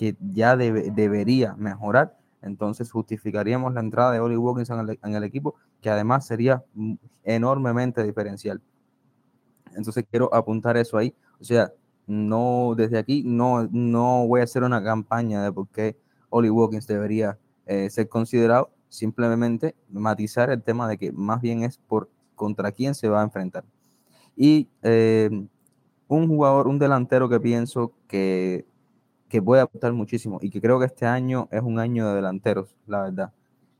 que 0.00 0.16
ya 0.18 0.56
debería 0.56 1.54
mejorar, 1.56 2.16
entonces 2.40 2.90
justificaríamos 2.90 3.74
la 3.74 3.80
entrada 3.80 4.12
de 4.12 4.20
Oli 4.20 4.34
Watkins 4.34 4.70
en 4.70 4.78
el, 4.78 4.98
en 5.02 5.14
el 5.14 5.24
equipo, 5.24 5.56
que 5.82 5.90
además 5.90 6.26
sería 6.26 6.64
enormemente 7.22 8.02
diferencial. 8.02 8.62
Entonces 9.76 10.06
quiero 10.10 10.34
apuntar 10.34 10.78
eso 10.78 10.96
ahí. 10.96 11.14
O 11.38 11.44
sea, 11.44 11.70
no, 12.06 12.72
desde 12.74 12.96
aquí 12.96 13.24
no, 13.26 13.68
no 13.70 14.26
voy 14.26 14.40
a 14.40 14.44
hacer 14.44 14.62
una 14.62 14.82
campaña 14.82 15.44
de 15.44 15.52
por 15.52 15.68
qué 15.68 15.98
Oli 16.30 16.48
Watkins 16.48 16.86
debería 16.86 17.38
eh, 17.66 17.90
ser 17.90 18.08
considerado, 18.08 18.70
simplemente 18.88 19.76
matizar 19.90 20.48
el 20.48 20.62
tema 20.62 20.88
de 20.88 20.96
que 20.96 21.12
más 21.12 21.42
bien 21.42 21.62
es 21.62 21.76
por 21.76 22.08
contra 22.36 22.72
quién 22.72 22.94
se 22.94 23.10
va 23.10 23.20
a 23.20 23.24
enfrentar. 23.24 23.66
Y 24.34 24.66
eh, 24.80 25.28
un 26.08 26.26
jugador, 26.26 26.68
un 26.68 26.78
delantero 26.78 27.28
que 27.28 27.38
pienso 27.38 27.92
que, 28.08 28.64
que 29.30 29.40
puede 29.40 29.62
aportar 29.62 29.92
muchísimo 29.92 30.38
y 30.42 30.50
que 30.50 30.60
creo 30.60 30.78
que 30.78 30.86
este 30.86 31.06
año 31.06 31.48
es 31.52 31.62
un 31.62 31.78
año 31.78 32.08
de 32.08 32.16
delanteros, 32.16 32.76
la 32.86 33.02
verdad, 33.02 33.32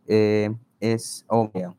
eh, 0.07 0.55
es 0.79 1.27
Aubameyang. 1.29 1.77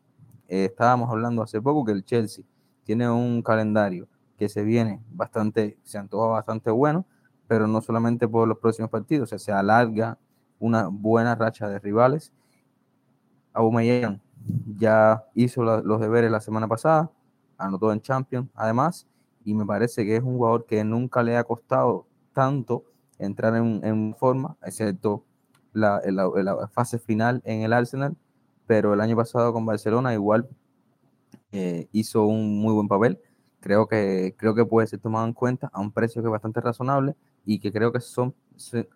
estábamos 0.47 1.09
hablando 1.09 1.41
hace 1.41 1.61
poco 1.61 1.85
que 1.85 1.93
el 1.93 2.03
Chelsea 2.03 2.43
tiene 2.83 3.09
un 3.09 3.41
calendario 3.41 4.07
que 4.37 4.49
se 4.49 4.63
viene 4.63 5.01
bastante, 5.11 5.77
se 5.83 5.97
antoja 5.97 6.27
bastante 6.27 6.69
bueno, 6.69 7.05
pero 7.47 7.65
no 7.65 7.81
solamente 7.81 8.27
por 8.27 8.47
los 8.47 8.57
próximos 8.57 8.91
partidos, 8.91 9.27
o 9.27 9.29
sea, 9.29 9.39
se 9.39 9.51
alarga 9.51 10.17
una 10.59 10.87
buena 10.87 11.33
racha 11.35 11.69
de 11.69 11.79
rivales. 11.79 12.33
Aubameyang 13.53 14.21
ya 14.77 15.23
hizo 15.33 15.63
los 15.63 16.01
deberes 16.01 16.29
la 16.29 16.41
semana 16.41 16.67
pasada, 16.67 17.09
anotó 17.57 17.93
en 17.93 18.01
Champions, 18.01 18.49
además, 18.53 19.07
y 19.45 19.53
me 19.53 19.65
parece 19.65 20.03
que 20.05 20.17
es 20.17 20.23
un 20.23 20.35
jugador 20.35 20.65
que 20.65 20.83
nunca 20.83 21.23
le 21.23 21.37
ha 21.37 21.43
costado 21.45 22.05
tanto 22.33 22.83
entrar 23.25 23.55
en, 23.55 24.15
forma, 24.15 24.57
excepto 24.63 25.23
la, 25.73 26.01
la, 26.05 26.67
fase 26.69 26.99
final 26.99 27.41
en 27.45 27.61
el 27.61 27.73
Arsenal, 27.73 28.15
pero 28.67 28.93
el 28.93 29.01
año 29.01 29.15
pasado 29.15 29.53
con 29.53 29.65
Barcelona 29.65 30.13
igual 30.13 30.49
eh, 31.51 31.87
hizo 31.91 32.25
un 32.25 32.59
muy 32.59 32.73
buen 32.73 32.87
papel 32.87 33.19
creo 33.61 33.87
que, 33.87 34.35
creo 34.37 34.53
que 34.53 34.65
puede 34.65 34.87
ser 34.87 34.99
tomado 34.99 35.25
en 35.25 35.33
cuenta 35.33 35.69
a 35.71 35.79
un 35.79 35.91
precio 35.91 36.21
que 36.21 36.27
es 36.27 36.31
bastante 36.31 36.59
razonable 36.59 37.15
y 37.45 37.59
que 37.59 37.71
creo 37.71 37.93
que 37.93 38.01
son, 38.01 38.35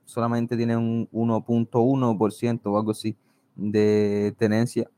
solamente 0.03 0.57
tiene 0.57 0.75
un 0.75 1.07
1.1% 1.11 2.61
o 2.65 2.77
algo 2.77 2.91
así 2.91 3.15
de 3.55 4.35
tenencia. 4.37 4.89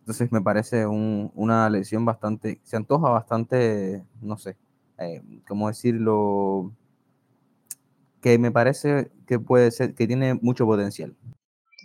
Entonces 0.00 0.30
me 0.30 0.42
parece 0.42 0.86
una 0.86 1.70
lesión 1.70 2.04
bastante, 2.04 2.60
se 2.62 2.76
antoja 2.76 3.08
bastante, 3.08 4.04
no 4.20 4.36
sé, 4.36 4.56
eh, 4.98 5.22
¿cómo 5.48 5.68
decirlo? 5.68 6.72
Que 8.24 8.38
me 8.38 8.50
parece 8.50 9.10
que 9.26 9.38
puede 9.38 9.70
ser, 9.70 9.94
que 9.94 10.06
tiene 10.06 10.32
mucho 10.32 10.64
potencial. 10.64 11.14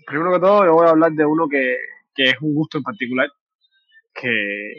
Primero 0.07 0.31
que 0.31 0.39
todo, 0.39 0.63
yo 0.63 0.71
voy 0.71 0.87
a 0.87 0.91
hablar 0.91 1.11
de 1.11 1.25
uno 1.25 1.49
que, 1.49 1.75
que 2.15 2.29
es 2.29 2.35
un 2.39 2.55
gusto 2.55 2.77
en 2.77 2.83
particular, 2.85 3.27
que 4.13 4.73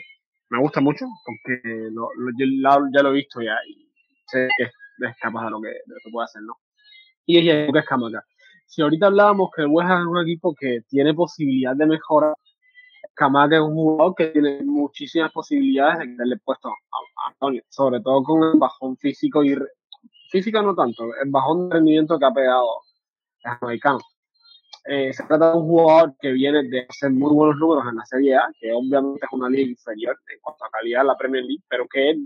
me 0.48 0.58
gusta 0.58 0.80
mucho 0.80 1.04
porque 1.22 1.60
lo, 1.90 2.08
yo 2.38 2.46
ya 2.94 3.02
lo 3.02 3.10
he 3.10 3.12
visto 3.12 3.42
ya 3.42 3.58
y 3.68 3.86
sé 4.26 4.48
que 4.56 4.64
es 4.64 5.16
capaz 5.20 5.44
de 5.44 5.50
lo 5.50 5.60
que, 5.60 5.68
de 5.68 6.10
puede 6.10 6.24
hacer, 6.24 6.40
¿no? 6.40 6.54
Y 7.26 7.46
es 7.46 7.68
es 7.68 7.84
Camaca. 7.84 8.24
Si 8.64 8.80
ahorita 8.80 9.08
hablábamos 9.08 9.50
que 9.54 9.60
el 9.60 9.68
West 9.68 9.90
es 9.90 10.06
un 10.06 10.18
equipo 10.18 10.54
que 10.58 10.80
tiene 10.88 11.12
posibilidad 11.12 11.76
de 11.76 11.84
mejora, 11.84 12.32
Camaca 13.12 13.56
es 13.56 13.60
un 13.60 13.74
jugador 13.74 14.14
que 14.16 14.28
tiene 14.28 14.62
muchísimas 14.62 15.30
posibilidades 15.30 16.08
de 16.08 16.16
darle 16.16 16.38
puesto 16.38 16.70
a, 16.70 17.28
Antonio, 17.28 17.62
sobre 17.68 18.00
todo 18.00 18.22
con 18.22 18.42
el 18.44 18.58
bajón 18.58 18.96
físico 18.96 19.44
y 19.44 19.54
física 20.30 20.62
no 20.62 20.74
tanto, 20.74 21.04
el 21.22 21.30
bajón 21.30 21.68
de 21.68 21.74
rendimiento 21.74 22.18
que 22.18 22.24
ha 22.24 22.32
pegado 22.32 22.66
el 23.44 23.52
americano. 23.60 23.98
Eh, 24.86 25.12
se 25.12 25.24
trata 25.24 25.50
de 25.50 25.58
un 25.58 25.66
jugador 25.66 26.14
que 26.20 26.32
viene 26.32 26.62
de 26.62 26.86
hacer 26.88 27.10
muy 27.10 27.34
buenos 27.34 27.56
números 27.58 27.84
en 27.90 27.96
la 27.96 28.06
Serie 28.06 28.36
A, 28.36 28.48
que 28.58 28.72
obviamente 28.72 29.26
es 29.26 29.32
una 29.32 29.48
liga 29.48 29.68
inferior 29.70 30.16
en 30.32 30.40
cuanto 30.40 30.64
a 30.64 30.70
calidad 30.70 31.02
de 31.02 31.06
la 31.08 31.16
Premier 31.16 31.44
League, 31.44 31.62
pero 31.68 31.86
que 31.86 32.16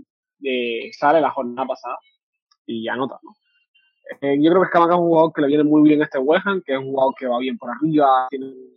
eh, 0.43 0.91
sale 0.93 1.19
la 1.19 1.31
jornada 1.31 1.67
pasada 1.67 1.97
y 2.65 2.87
anota, 2.87 3.19
¿no? 3.23 3.31
Eh, 4.21 4.37
yo 4.39 4.51
creo 4.51 4.61
que 4.61 4.67
Escamaca 4.67 4.93
es 4.93 4.99
un 4.99 5.07
jugador 5.07 5.33
que 5.33 5.41
le 5.41 5.47
viene 5.47 5.63
muy 5.63 5.81
bien 5.81 6.01
a 6.01 6.05
este 6.05 6.19
West 6.19 6.45
que 6.65 6.73
es 6.73 6.79
un 6.79 6.91
jugador 6.91 7.15
que 7.17 7.27
va 7.27 7.39
bien 7.39 7.57
por 7.57 7.71
arriba, 7.71 8.27
tiene 8.29 8.45
un 8.45 8.75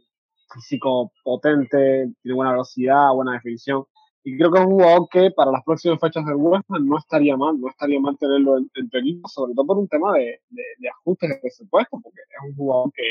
físico 0.53 1.13
potente, 1.23 2.11
tiene 2.23 2.35
buena 2.35 2.53
velocidad, 2.53 3.13
buena 3.15 3.33
definición. 3.33 3.85
Y 4.25 4.37
creo 4.37 4.53
que 4.53 4.59
es 4.59 4.67
un 4.67 4.73
jugador 4.73 5.09
que 5.11 5.31
para 5.31 5.53
las 5.53 5.63
próximas 5.65 6.01
fechas 6.01 6.25
del 6.27 6.37
West 6.37 6.69
no 6.69 6.99
estaría 6.99 7.37
mal, 7.37 7.59
no 7.61 7.69
estaría 7.69 8.01
mal 8.01 8.17
tenerlo 8.19 8.59
en, 8.59 8.71
en 8.75 9.23
sobre 9.27 9.55
todo 9.55 9.67
por 9.67 9.79
un 9.79 9.89
tema 9.89 10.13
de, 10.15 10.41
de, 10.51 10.63
de 10.79 10.89
ajustes 10.89 11.31
de 11.31 11.37
presupuesto, 11.37 12.01
porque 12.03 12.21
es 12.21 12.51
un 12.51 12.55
jugador 12.55 12.93
que 12.93 13.03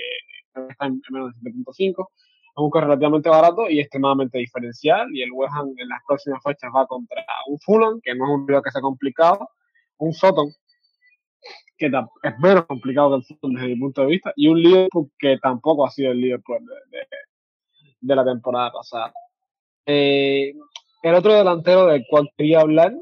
está 0.69 0.85
en 0.85 1.01
menos 1.09 1.33
de 1.41 1.51
7.5. 1.51 2.07
Es 2.07 2.63
un 2.63 2.69
juego 2.69 2.87
relativamente 2.87 3.29
barato 3.29 3.69
y 3.69 3.79
extremadamente 3.79 4.37
diferencial. 4.39 5.07
Y 5.13 5.21
el 5.21 5.31
West 5.31 5.53
Ham 5.55 5.73
en 5.77 5.87
las 5.87 6.01
próximas 6.07 6.41
fechas 6.43 6.71
va 6.75 6.87
contra 6.87 7.23
un 7.47 7.59
Fulham, 7.59 8.01
que 8.01 8.15
no 8.15 8.25
es 8.25 8.31
un 8.31 8.47
rival 8.47 8.63
que 8.63 8.71
sea 8.71 8.81
complicado, 8.81 9.49
un 9.97 10.13
Soton, 10.13 10.51
que 11.77 11.85
es 11.85 12.39
menos 12.39 12.65
complicado 12.65 13.11
que 13.11 13.15
el 13.17 13.37
Fulham 13.39 13.55
desde 13.55 13.67
mi 13.67 13.79
punto 13.79 14.01
de 14.01 14.07
vista, 14.07 14.33
y 14.35 14.47
un 14.47 14.61
Liverpool 14.61 15.11
que 15.17 15.37
tampoco 15.37 15.85
ha 15.85 15.91
sido 15.91 16.11
el 16.11 16.19
Liverpool 16.19 16.65
de, 16.65 16.99
de, 18.01 18.15
la 18.15 18.25
temporada 18.25 18.71
pasada. 18.71 19.13
Eh, 19.85 20.53
el 21.03 21.15
otro 21.15 21.33
delantero 21.33 21.87
del 21.87 22.05
cual 22.09 22.29
quería 22.37 22.61
hablar, 22.61 22.93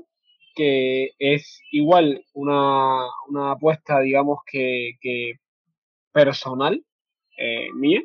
que 0.56 1.12
es 1.20 1.62
igual 1.72 2.24
una, 2.34 3.06
una 3.28 3.52
apuesta, 3.52 4.00
digamos, 4.00 4.40
que, 4.46 4.94
que 5.02 5.34
personal, 6.12 6.84
eh, 7.38 7.68
mía 7.74 8.02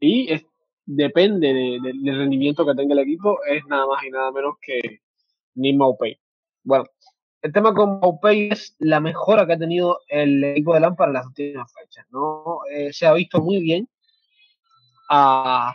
y 0.00 0.32
es, 0.32 0.44
depende 0.84 1.54
del 1.54 2.18
rendimiento 2.18 2.66
que 2.66 2.74
tenga 2.74 2.92
el 2.94 3.00
equipo, 3.00 3.38
es 3.44 3.64
nada 3.66 3.86
más 3.86 4.04
y 4.04 4.10
nada 4.10 4.30
menos 4.32 4.56
que 4.60 5.00
Nick 5.54 5.76
Maupay. 5.76 6.18
Bueno, 6.62 6.84
el 7.42 7.52
tema 7.52 7.72
con 7.72 8.00
Maupay 8.00 8.48
es 8.50 8.76
la 8.78 9.00
mejora 9.00 9.46
que 9.46 9.54
ha 9.54 9.58
tenido 9.58 10.00
el 10.08 10.42
equipo 10.44 10.74
de 10.74 10.80
Lampard 10.80 11.08
en 11.08 11.14
las 11.14 11.26
últimas 11.26 11.72
fechas. 11.72 12.06
¿no? 12.10 12.58
Eh, 12.70 12.92
se 12.92 13.06
ha 13.06 13.14
visto 13.14 13.40
muy 13.40 13.60
bien 13.60 13.88
a, 15.08 15.74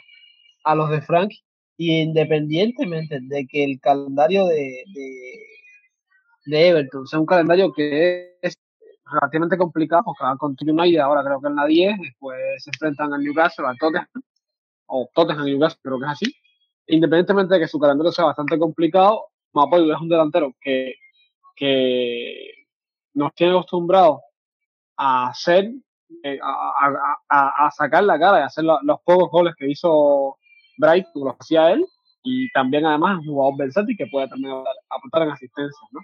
a 0.64 0.76
los 0.76 0.90
de 0.90 1.02
Frank 1.02 1.32
y 1.80 2.02
independientemente 2.02 3.20
de 3.22 3.48
que 3.48 3.64
el 3.64 3.80
calendario 3.80 4.46
de, 4.48 4.84
de, 4.94 5.40
de 6.46 6.68
Everton 6.68 7.08
sea 7.08 7.22
un 7.22 7.26
calendario 7.26 7.72
que 7.72 8.38
es 8.42 8.58
relativamente 9.10 9.58
complicado 9.58 10.04
porque 10.04 10.26
van 10.26 10.38
con 10.38 10.58
United 10.60 11.00
ahora 11.00 11.24
creo 11.24 11.40
que 11.40 11.48
en 11.48 11.56
la 11.56 11.66
10, 11.66 12.00
después 12.02 12.38
se 12.58 12.70
enfrentan 12.72 13.14
al 13.14 13.24
Newcastle, 13.24 13.66
al 13.66 13.78
Tottenham, 13.78 14.08
o 14.88 15.10
Tottenham 15.14 15.46
Newcastle, 15.46 15.80
creo 15.82 16.00
que 16.00 16.06
es 16.06 16.12
así. 16.12 16.36
Independientemente 16.88 17.54
de 17.54 17.62
que 17.62 17.68
su 17.70 17.80
calendario 17.80 18.12
sea 18.12 18.26
bastante 18.26 18.60
complicado, 18.60 19.28
Mapoy 19.54 19.90
es 19.90 20.02
un 20.02 20.10
delantero 20.10 20.54
que, 20.60 20.96
que 21.56 22.66
nos 23.14 23.34
tiene 23.36 23.54
acostumbrados 23.54 24.20
a 24.98 25.30
hacer, 25.30 25.72
eh, 26.24 26.40
a, 26.44 27.20
a, 27.30 27.68
a, 27.68 27.72
sacar 27.72 28.04
la 28.04 28.20
cara 28.20 28.42
y 28.42 28.44
hacer 28.44 28.66
los 28.66 29.00
pocos 29.06 29.32
goles 29.32 29.56
que 29.58 29.70
hizo 29.72 30.39
Bright, 30.80 31.08
lo 31.14 31.36
hacía 31.38 31.72
él, 31.72 31.86
y 32.24 32.50
también 32.52 32.86
además 32.86 33.20
un 33.20 33.26
jugador 33.26 33.58
versátil 33.58 33.98
que 33.98 34.08
puede 34.08 34.28
también 34.28 34.54
aportar 34.90 35.24
en 35.24 35.32
asistencia, 35.32 35.88
¿no? 35.92 36.00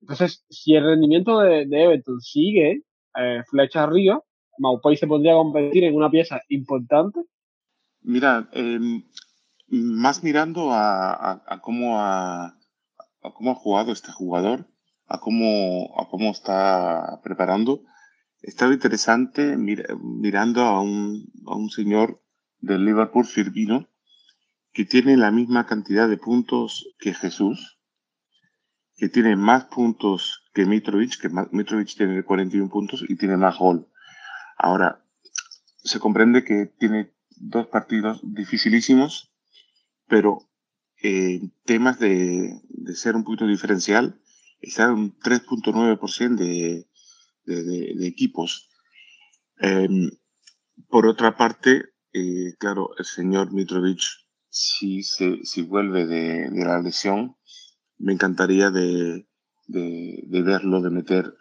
Entonces, 0.00 0.44
si 0.48 0.74
el 0.74 0.84
rendimiento 0.84 1.40
de, 1.40 1.62
Everton 1.62 2.20
sigue 2.20 2.82
eh, 3.16 3.42
flecha 3.50 3.82
arriba, 3.82 4.22
Maupay 4.58 4.96
se 4.96 5.06
podría 5.06 5.34
convertir 5.34 5.84
en 5.84 5.96
una 5.96 6.10
pieza 6.10 6.40
importante. 6.48 7.20
Mira, 8.00 8.48
em, 8.52 9.04
más 9.68 10.22
mirando 10.22 10.70
a, 10.72 11.60
cómo 11.62 12.00
ha, 12.00 12.56
cómo 13.34 13.50
ha 13.50 13.54
jugado 13.54 13.92
este 13.92 14.12
jugador, 14.12 14.68
a 15.06 15.18
cómo, 15.18 15.94
a 15.98 16.08
cómo 16.08 16.30
está 16.30 17.20
preparando, 17.22 17.82
estaba 18.40 18.72
interesante 18.72 19.56
mirando 19.56 20.62
a 20.62 20.80
un, 20.80 21.26
a 21.46 21.56
un 21.56 21.70
señor 21.70 22.22
del 22.60 22.84
Liverpool, 22.84 23.24
Firmino, 23.24 23.88
que 24.78 24.84
tiene 24.84 25.16
la 25.16 25.32
misma 25.32 25.66
cantidad 25.66 26.08
de 26.08 26.18
puntos 26.18 26.94
que 27.00 27.12
Jesús, 27.12 27.80
que 28.94 29.08
tiene 29.08 29.34
más 29.34 29.64
puntos 29.64 30.44
que 30.54 30.66
Mitrovic, 30.66 31.20
que 31.20 31.28
Mitrovic 31.50 31.96
tiene 31.96 32.22
41 32.22 32.70
puntos 32.70 33.04
y 33.08 33.16
tiene 33.16 33.36
más 33.36 33.58
gol. 33.58 33.88
Ahora, 34.56 35.04
se 35.82 35.98
comprende 35.98 36.44
que 36.44 36.66
tiene 36.78 37.12
dos 37.30 37.66
partidos 37.66 38.20
dificilísimos, 38.22 39.34
pero 40.06 40.48
en 40.98 41.46
eh, 41.46 41.50
temas 41.64 41.98
de, 41.98 42.60
ser 42.94 43.16
un 43.16 43.24
poquito 43.24 43.48
diferencial, 43.48 44.20
está 44.60 44.84
en 44.84 44.90
un 44.90 45.18
3.9% 45.18 46.36
de, 46.36 46.86
de, 47.46 47.64
de, 47.96 48.06
equipos. 48.06 48.70
Em, 49.58 50.08
por 50.88 51.08
otra 51.08 51.36
parte, 51.36 51.86
eh, 52.12 52.54
claro, 52.60 52.90
el 52.96 53.06
señor 53.06 53.52
Mitrovic, 53.52 54.27
si, 54.50 55.02
se, 55.02 55.44
si 55.44 55.62
vuelve 55.62 56.06
de, 56.06 56.50
la 56.64 56.80
lesión, 56.80 57.36
me 57.98 58.12
encantaría 58.12 58.70
de, 58.70 59.26
verlo, 59.66 60.80
de 60.80 60.90
meter 60.90 61.34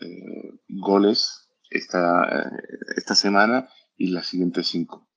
eh, 0.00 0.60
goles 0.68 1.48
esta, 1.70 2.50
esta 2.96 3.14
semana 3.14 3.68
y 3.96 4.08
las 4.08 4.26
siguientes 4.26 4.68
cinco. 4.68 5.08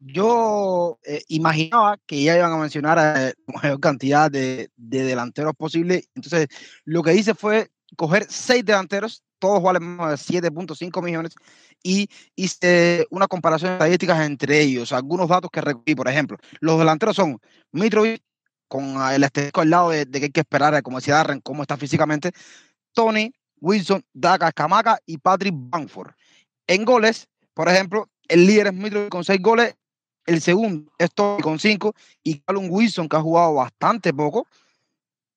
yo 0.00 0.98
eh, 1.04 1.22
imaginaba 1.28 1.98
que 2.06 2.22
ya 2.22 2.36
iban 2.36 2.52
a 2.52 2.56
mencionar 2.56 2.98
a 2.98 3.32
mayor 3.62 3.80
cantidad 3.80 4.30
de, 4.30 4.70
de, 4.76 5.04
delanteros 5.04 5.54
posible. 5.54 6.04
Entonces, 6.14 6.48
lo 6.84 7.02
que 7.02 7.14
hice 7.14 7.34
fue 7.34 7.70
coger 7.96 8.26
seis 8.28 8.64
delanteros, 8.64 9.22
todos 9.38 9.62
valen 9.62 9.96
más 9.96 10.26
de 10.26 10.40
7.5 10.40 11.02
millones, 11.02 11.34
y 11.82 12.08
hice 12.36 13.06
una 13.10 13.26
comparación 13.26 13.70
de 13.70 13.74
estadísticas 13.74 14.20
entre 14.24 14.60
ellos. 14.60 14.92
Algunos 14.92 15.28
datos 15.28 15.50
que 15.50 15.60
recogí, 15.60 15.94
por 15.94 16.08
ejemplo, 16.08 16.38
los 16.60 16.78
delanteros 16.78 17.16
son 17.16 17.40
Mitrovic, 17.72 18.22
con 18.68 18.96
el 19.12 19.24
asterisco 19.24 19.60
al 19.60 19.70
lado 19.70 19.90
de, 19.90 20.06
de, 20.06 20.18
que 20.18 20.26
hay 20.26 20.30
que 20.30 20.40
esperar, 20.40 20.80
como 20.82 20.98
decía 20.98 21.16
Darren, 21.16 21.40
cómo 21.40 21.62
está 21.62 21.76
físicamente, 21.76 22.32
Tony, 22.92 23.32
Wilson, 23.60 24.02
Daka, 24.12 24.50
Camaca 24.52 24.98
y 25.04 25.18
Patrick 25.18 25.54
Bamford. 25.54 26.12
En 26.66 26.84
goles, 26.84 27.28
por 27.52 27.68
ejemplo, 27.68 28.08
el 28.28 28.46
líder 28.46 28.68
es 28.68 28.74
Mitrovic 28.74 29.10
con 29.10 29.24
seis 29.24 29.42
goles, 29.42 29.74
el 30.24 30.40
segundo 30.40 30.90
es 30.98 31.12
Tony 31.12 31.42
con 31.42 31.58
cinco 31.58 31.94
y 32.22 32.40
Callum 32.40 32.68
Wilson, 32.70 33.08
que 33.08 33.16
ha 33.16 33.20
jugado 33.20 33.54
bastante 33.54 34.14
poco, 34.14 34.46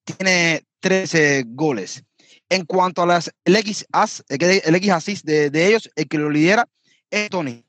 tiene 0.03 0.63
13 0.79 1.45
goles. 1.47 2.03
En 2.55 2.63
cuanto 2.63 3.01
a 3.01 3.05
las, 3.05 3.29
el 3.43 3.57
X, 3.57 3.85
el 4.29 4.75
X 4.75 4.89
assist 4.91 5.25
de, 5.25 5.49
de 5.49 5.67
ellos, 5.67 5.89
el 5.93 6.07
que 6.07 6.17
lo 6.17 6.29
lidera 6.29 6.65
es 7.09 7.29
Tony, 7.29 7.65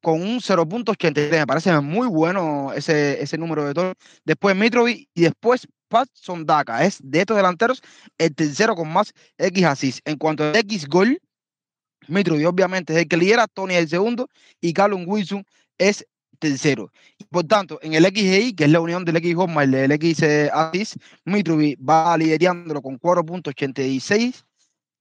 con 0.00 0.22
un 0.22 0.38
0.83. 0.38 1.30
Me 1.30 1.46
parece 1.48 1.80
muy 1.80 2.06
bueno 2.06 2.72
ese, 2.74 3.20
ese 3.20 3.36
número 3.36 3.64
de 3.64 3.74
Tony. 3.74 3.92
Después 4.24 4.54
Mitrovic 4.54 5.08
y 5.14 5.22
después 5.22 5.66
Patson 5.88 6.46
Daka. 6.46 6.84
Es 6.84 7.00
de 7.02 7.22
estos 7.22 7.36
delanteros 7.36 7.82
el 8.18 8.32
tercero 8.32 8.76
con 8.76 8.88
más 8.92 9.12
X 9.36 9.64
assist. 9.64 9.98
En 10.04 10.16
cuanto 10.16 10.44
al 10.44 10.54
X 10.54 10.86
gol, 10.86 11.20
Mitrovic 12.06 12.46
obviamente 12.46 12.92
es 12.92 13.00
el 13.00 13.08
que 13.08 13.16
lidera, 13.16 13.48
Tony 13.48 13.74
el 13.74 13.88
segundo 13.88 14.28
y 14.60 14.72
Callum 14.72 15.06
Wilson 15.08 15.44
es 15.78 16.06
tercero. 16.42 16.92
Por 17.30 17.44
tanto, 17.44 17.78
en 17.82 17.94
el 17.94 18.04
XGI, 18.04 18.54
que 18.54 18.64
es 18.64 18.70
la 18.70 18.80
unión 18.80 19.04
del 19.04 19.18
X 19.18 19.30
y 19.30 19.34
del 19.70 19.92
X 19.92 20.24
Assist, 20.52 20.96
Mitrovic 21.24 21.78
va 21.78 22.18
liderándolo 22.18 22.82
con 22.82 22.98
4.86, 22.98 24.42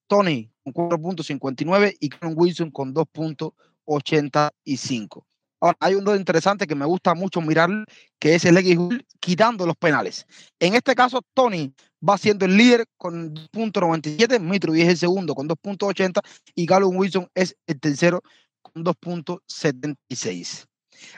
Tony 0.08 0.52
con 0.64 0.74
4.59 0.74 1.98
y 2.00 2.10
Callum 2.10 2.36
Wilson 2.38 2.70
con 2.70 2.94
2.85. 2.94 5.24
Ahora, 5.60 5.76
hay 5.80 5.96
un 5.96 6.04
dato 6.04 6.18
interesante 6.18 6.68
que 6.68 6.76
me 6.76 6.86
gusta 6.86 7.16
mucho 7.16 7.42
mirar, 7.42 7.72
que 8.20 8.36
es 8.36 8.46
el 8.46 8.58
X 8.58 8.78
quitando 9.20 9.66
los 9.66 9.76
penales. 9.76 10.28
En 10.60 10.76
este 10.76 10.94
caso, 10.94 11.24
Tony 11.34 11.74
va 12.08 12.20
siendo 12.20 12.46
el 12.46 12.56
líder 12.56 12.86
con 12.98 13.34
2.97, 13.34 14.40
Mitrovic 14.40 14.84
es 14.84 14.90
el 14.90 14.98
segundo 14.98 15.34
con 15.34 15.50
2.80 15.50 16.22
y 16.54 16.68
Callum 16.68 16.98
Wilson 16.98 17.28
es 17.34 17.56
el 17.66 17.80
tercero 17.80 18.22
con 18.62 18.86
2.76. 18.86 20.68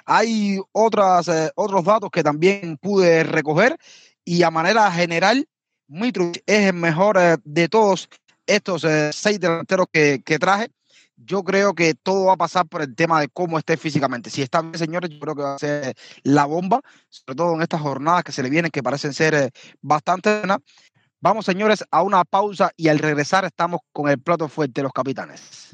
Hay 0.05 0.59
otras, 0.71 1.27
eh, 1.27 1.51
otros 1.55 1.83
datos 1.83 2.09
que 2.11 2.23
también 2.23 2.77
pude 2.77 3.23
recoger 3.23 3.77
y 4.25 4.43
a 4.43 4.51
manera 4.51 4.91
general, 4.91 5.47
Mitrovic 5.87 6.43
es 6.45 6.67
el 6.67 6.73
mejor 6.73 7.17
eh, 7.17 7.37
de 7.43 7.69
todos 7.69 8.09
estos 8.45 8.83
eh, 8.83 9.11
seis 9.13 9.39
delanteros 9.39 9.87
que, 9.91 10.21
que 10.23 10.39
traje 10.39 10.69
yo 11.25 11.43
creo 11.43 11.73
que 11.73 11.93
todo 11.95 12.25
va 12.25 12.33
a 12.33 12.37
pasar 12.37 12.67
por 12.67 12.81
el 12.81 12.95
tema 12.95 13.19
de 13.21 13.29
cómo 13.29 13.57
esté 13.57 13.77
físicamente. 13.77 14.29
Si 14.29 14.41
está 14.41 14.61
bien, 14.61 14.77
señores, 14.77 15.09
yo 15.09 15.19
creo 15.19 15.35
que 15.35 15.41
va 15.41 15.55
a 15.55 15.59
ser 15.59 15.95
la 16.23 16.45
bomba, 16.45 16.81
sobre 17.09 17.35
todo 17.35 17.55
en 17.55 17.61
estas 17.61 17.81
jornadas 17.81 18.23
que 18.23 18.31
se 18.31 18.43
le 18.43 18.49
vienen, 18.49 18.71
que 18.71 18.83
parecen 18.83 19.13
ser 19.13 19.33
eh, 19.33 19.51
bastante 19.81 20.39
buenas. 20.39 20.59
Vamos, 21.19 21.45
señores, 21.45 21.83
a 21.89 22.01
una 22.01 22.23
pausa 22.25 22.71
y 22.75 22.89
al 22.89 22.99
regresar 22.99 23.45
estamos 23.45 23.81
con 23.93 24.09
el 24.09 24.19
plato 24.19 24.49
fuerte 24.49 24.81
de 24.81 24.83
los 24.83 24.91
capitanes. 24.91 25.71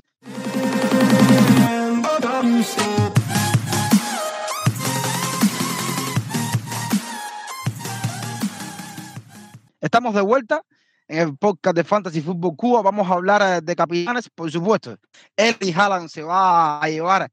Estamos 9.82 10.14
de 10.14 10.20
vuelta 10.20 10.62
en 11.08 11.20
el 11.20 11.38
podcast 11.38 11.74
de 11.74 11.86
Fantasy 11.86 12.20
Football 12.20 12.58
Cuba. 12.58 12.82
Vamos 12.82 13.10
a 13.10 13.14
hablar 13.14 13.42
eh, 13.42 13.62
de 13.64 13.76
capitanes, 13.78 14.30
por 14.30 14.52
supuesto. 14.52 14.98
Eli 15.38 15.72
Haaland 15.72 16.10
se 16.10 16.22
va 16.22 16.82
a 16.84 16.90
llevar 16.90 17.32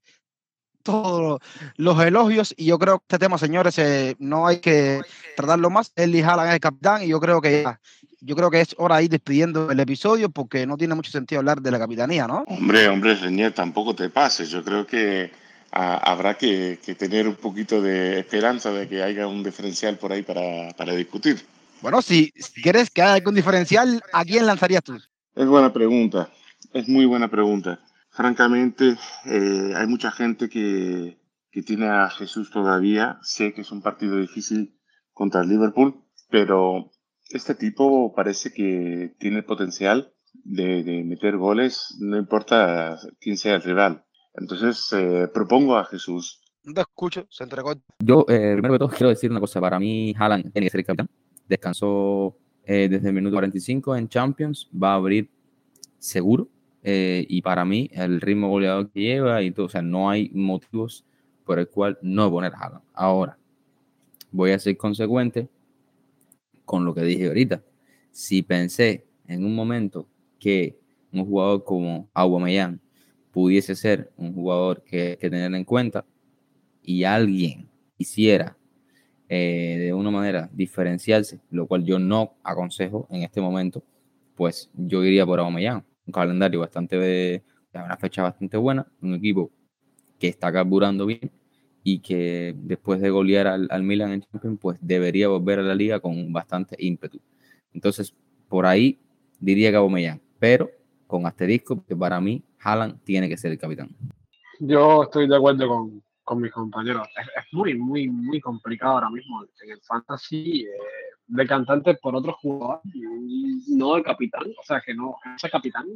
todos 0.85 1.41
los 1.77 2.01
elogios 2.01 2.55
y 2.57 2.67
yo 2.67 2.79
creo 2.79 3.01
que 3.01 3.05
este 3.09 3.19
tema, 3.19 3.37
señores, 3.37 3.77
eh, 3.79 4.15
no 4.21 4.47
hay 4.47 4.59
que 4.61 5.01
tratarlo 5.37 5.71
más. 5.71 5.91
Eli 5.97 6.23
Haaland 6.23 6.51
es 6.51 6.55
el 6.55 6.61
capitán 6.61 7.03
y 7.03 7.09
yo 7.09 7.19
creo 7.19 7.41
que 7.41 7.65
ya, 7.65 7.81
yo 8.21 8.37
creo 8.37 8.49
que 8.49 8.61
es 8.61 8.77
hora 8.79 8.99
de 8.99 9.05
ir 9.05 9.11
despidiendo 9.11 9.69
el 9.69 9.81
episodio 9.81 10.31
porque 10.31 10.69
no 10.69 10.77
tiene 10.77 10.95
mucho 10.95 11.11
sentido 11.11 11.41
hablar 11.41 11.61
de 11.61 11.73
la 11.73 11.81
capitanía, 11.81 12.29
¿no? 12.29 12.45
Hombre, 12.47 12.87
hombre, 12.87 13.17
Reñer, 13.17 13.53
tampoco 13.53 13.97
te 13.97 14.09
pases. 14.09 14.51
Yo 14.51 14.63
creo 14.63 14.87
que 14.87 15.33
a, 15.73 15.97
habrá 15.97 16.39
que, 16.39 16.79
que, 16.81 16.95
tener 16.95 17.27
un 17.27 17.35
poquito 17.35 17.83
de 17.83 18.21
esperanza 18.21 18.71
de 18.71 18.87
que 18.87 19.03
haya 19.03 19.27
un 19.27 19.43
diferencial 19.43 19.99
por 19.99 20.13
ahí 20.13 20.23
para, 20.23 20.71
para 20.77 20.95
discutir. 20.95 21.45
Bueno, 21.83 22.01
si, 22.03 22.33
si, 22.37 22.63
quieres 22.63 22.91
que 22.91 23.03
haya 23.03 23.15
algún 23.15 23.35
diferencial, 23.35 24.03
¿a 24.13 24.25
quién 24.25 24.47
lanzarías 24.47 24.83
tú? 24.83 24.97
Es 25.35 25.47
buena 25.47 25.73
pregunta, 25.73 26.31
es 26.73 26.89
muy 26.89 27.05
buena 27.05 27.29
pregunta. 27.29 27.81
Francamente, 28.11 28.97
eh, 29.27 29.73
hay 29.77 29.87
mucha 29.87 30.11
gente 30.11 30.49
que, 30.49 31.19
que, 31.51 31.63
tiene 31.63 31.89
a 31.89 32.09
Jesús 32.09 32.51
todavía. 32.51 33.19
Sé 33.23 33.53
que 33.53 33.61
es 33.61 33.71
un 33.71 33.83
partido 33.83 34.17
difícil 34.17 34.79
contra 35.13 35.43
el 35.43 35.51
Liverpool, 35.51 36.03
pero 36.31 36.91
este 37.29 37.55
tipo 37.55 38.15
parece 38.15 38.53
que 38.53 39.15
tiene 39.19 39.39
el 39.39 39.45
potencial 39.45 40.15
de, 40.33 40.83
de 40.83 41.05
meter 41.05 41.37
goles, 41.37 41.95
no 42.01 42.17
importa 42.17 42.99
quién 43.21 43.37
sea 43.37 43.57
el 43.57 43.63
rival. 43.63 44.05
Entonces, 44.33 44.89
eh, 44.93 45.29
propongo 45.33 45.77
a 45.77 45.85
Jesús. 45.85 46.41
No 46.65 46.73
te 46.73 46.81
escucho, 46.81 47.27
se 47.31 47.45
entregó. 47.45 47.75
Yo, 47.99 48.25
eh, 48.29 48.53
primero 48.53 48.75
que 48.75 48.79
todo, 48.79 48.89
quiero 48.89 49.11
decir 49.11 49.31
una 49.31 49.41
cosa. 49.41 49.61
Para 49.61 49.79
mí, 49.79 50.15
Haaland 50.19 50.53
tiene 50.53 50.67
que 50.67 50.71
ser 50.71 50.81
el 50.81 50.87
capitán 50.87 51.09
descansó 51.49 52.37
eh, 52.65 52.89
desde 52.91 53.09
el 53.09 53.15
minuto 53.15 53.37
45 53.37 53.97
en 53.97 54.09
Champions, 54.09 54.69
va 54.73 54.93
a 54.93 54.97
abrir 54.97 55.31
seguro. 55.99 56.49
Eh, 56.83 57.27
y 57.29 57.43
para 57.43 57.65
mí, 57.65 57.91
el 57.93 58.21
ritmo 58.21 58.49
goleador 58.49 58.91
que 58.91 59.01
lleva 59.01 59.43
y 59.43 59.51
todo, 59.51 59.67
o 59.67 59.69
sea, 59.69 59.83
no 59.83 60.09
hay 60.09 60.31
motivos 60.33 61.05
por 61.45 61.59
el 61.59 61.69
cual 61.69 61.99
no 62.03 62.31
poner 62.31 62.53
a 62.55 62.59
Haaland. 62.59 62.85
Ahora, 62.93 63.39
voy 64.31 64.51
a 64.51 64.59
ser 64.59 64.77
consecuente 64.77 65.49
con 66.65 66.85
lo 66.85 66.95
que 66.95 67.03
dije 67.03 67.27
ahorita. 67.27 67.63
Si 68.11 68.43
pensé 68.43 69.07
en 69.27 69.45
un 69.45 69.55
momento 69.55 70.07
que 70.39 70.79
un 71.13 71.25
jugador 71.25 71.65
como 71.65 72.09
Aubameyang 72.15 72.81
pudiese 73.33 73.75
ser 73.75 74.11
un 74.17 74.35
jugador 74.35 74.83
que, 74.83 75.19
que 75.21 75.31
tener 75.31 75.55
en 75.55 75.65
cuenta 75.65 76.05
y 76.83 77.05
alguien 77.05 77.69
hiciera 77.99 78.57
eh, 79.29 79.77
de 79.79 79.93
una 79.93 80.11
manera 80.11 80.49
diferenciarse, 80.53 81.41
lo 81.51 81.67
cual 81.67 81.85
yo 81.85 81.99
no 81.99 82.35
aconsejo 82.43 83.07
en 83.11 83.23
este 83.23 83.41
momento, 83.41 83.83
pues 84.35 84.71
yo 84.75 85.03
iría 85.05 85.27
por 85.27 85.41
Aubameyang, 85.41 85.85
un 86.07 86.13
calendario 86.13 86.61
bastante 86.61 86.97
de 86.97 87.43
una 87.75 87.97
fecha 87.97 88.23
bastante 88.23 88.57
buena, 88.57 88.87
un 89.03 89.15
equipo 89.15 89.51
que 90.19 90.29
está 90.29 90.53
carburando 90.53 91.07
bien 91.07 91.31
y 91.83 92.01
que 92.01 92.55
después 92.57 93.01
de 93.01 93.11
golear 93.11 93.47
al, 93.47 93.83
Milan 93.83 94.13
en 94.13 94.23
Champions, 94.23 94.59
pues 94.61 94.79
debería 94.81 95.29
volver 95.29 95.61
a 95.61 95.63
la 95.63 95.75
liga 95.75 96.01
con 96.01 96.33
bastante 96.33 96.77
ímpetu. 96.79 97.21
Entonces, 97.73 98.15
por 98.49 98.67
ahí 98.67 98.99
diría 99.39 99.71
que 99.71 99.77
Aubameyang, 99.77 100.21
pero 100.39 100.71
con 101.07 101.27
asterisco, 101.27 101.85
que 101.85 101.95
para 101.95 102.21
mí 102.21 102.43
Haaland 102.61 103.03
tiene 103.05 103.29
que 103.29 103.37
ser 103.37 103.53
el 103.53 103.59
capitán. 103.59 103.91
Yo 104.59 105.05
estoy 105.05 105.29
de 105.29 105.37
acuerdo 105.37 105.69
con, 105.69 106.03
con 106.27 106.41
mis 106.41 106.53
compañeros. 106.53 107.09
Es, 107.17 107.45
muy, 107.53 107.75
muy, 107.75 108.09
muy 108.09 108.41
complicado 108.41 108.95
ahora 108.95 109.11
mismo 109.11 109.45
en 109.63 109.71
el 109.71 109.81
fantasy 109.83 110.63
eh, 110.63 110.71
de 111.29 111.47
cantante 111.47 111.95
por 111.95 112.17
otro 112.17 112.33
jugador, 112.33 112.81
no 113.69 113.97
el 113.97 114.03
capitán, 114.03 114.43
o 114.43 114.63
sea, 114.65 114.81
que 114.85 114.93
no, 114.93 115.17
sea 115.37 115.49
capitán, 115.49 115.87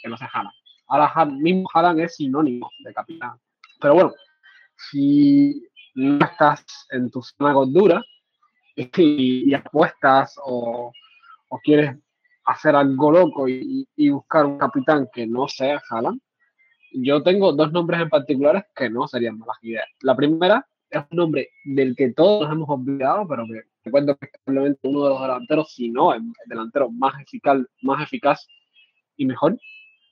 que, 0.00 0.08
no 0.08 0.16
sea 0.16 0.30
Haaland. 0.32 0.54
Ahora 0.86 1.24
mismo 1.24 1.68
Haaland 1.74 2.00
es 2.00 2.16
sinónimo 2.16 2.70
de 2.84 2.94
capitán. 2.94 3.36
Pero 3.80 3.94
bueno, 3.94 4.12
si 4.76 5.60
no 5.94 6.24
estás 6.24 6.64
en 6.90 7.10
tu 7.10 7.20
zona 7.20 7.52
gordura 7.52 8.02
y, 8.76 9.50
y 9.50 9.54
apuestas 9.54 10.36
o, 10.44 10.92
o, 11.48 11.58
quieres 11.58 11.96
hacer 12.44 12.76
algo 12.76 13.10
loco 13.10 13.48
y, 13.48 13.88
y, 13.96 14.10
buscar 14.10 14.46
un 14.46 14.56
capitán 14.56 15.08
que 15.12 15.26
no 15.26 15.48
sea 15.48 15.82
Haaland, 15.90 16.20
yo 16.94 17.22
tengo 17.22 17.52
dos 17.52 17.72
nombres 17.72 18.00
en 18.00 18.08
particulares 18.08 18.64
que 18.74 18.90
no 18.90 19.06
serían 19.06 19.38
malas 19.38 19.56
ideas. 19.62 19.86
La 20.00 20.16
primera 20.16 20.66
es 20.90 21.02
un 21.10 21.16
nombre 21.16 21.50
del 21.64 21.96
que 21.96 22.12
todos 22.12 22.42
nos 22.42 22.52
hemos 22.52 22.68
olvidado, 22.68 23.26
pero 23.26 23.46
que 23.46 23.62
recuerdo 23.84 24.16
que 24.16 24.26
es 24.26 24.32
probablemente 24.44 24.88
uno 24.88 25.04
de 25.04 25.10
los 25.10 25.22
delanteros, 25.22 25.72
si 25.72 25.88
no 25.90 26.12
el 26.12 26.22
delantero 26.46 26.90
más 26.90 27.20
eficaz, 27.20 27.58
más 27.82 28.02
eficaz 28.02 28.46
y 29.16 29.26
mejor 29.26 29.58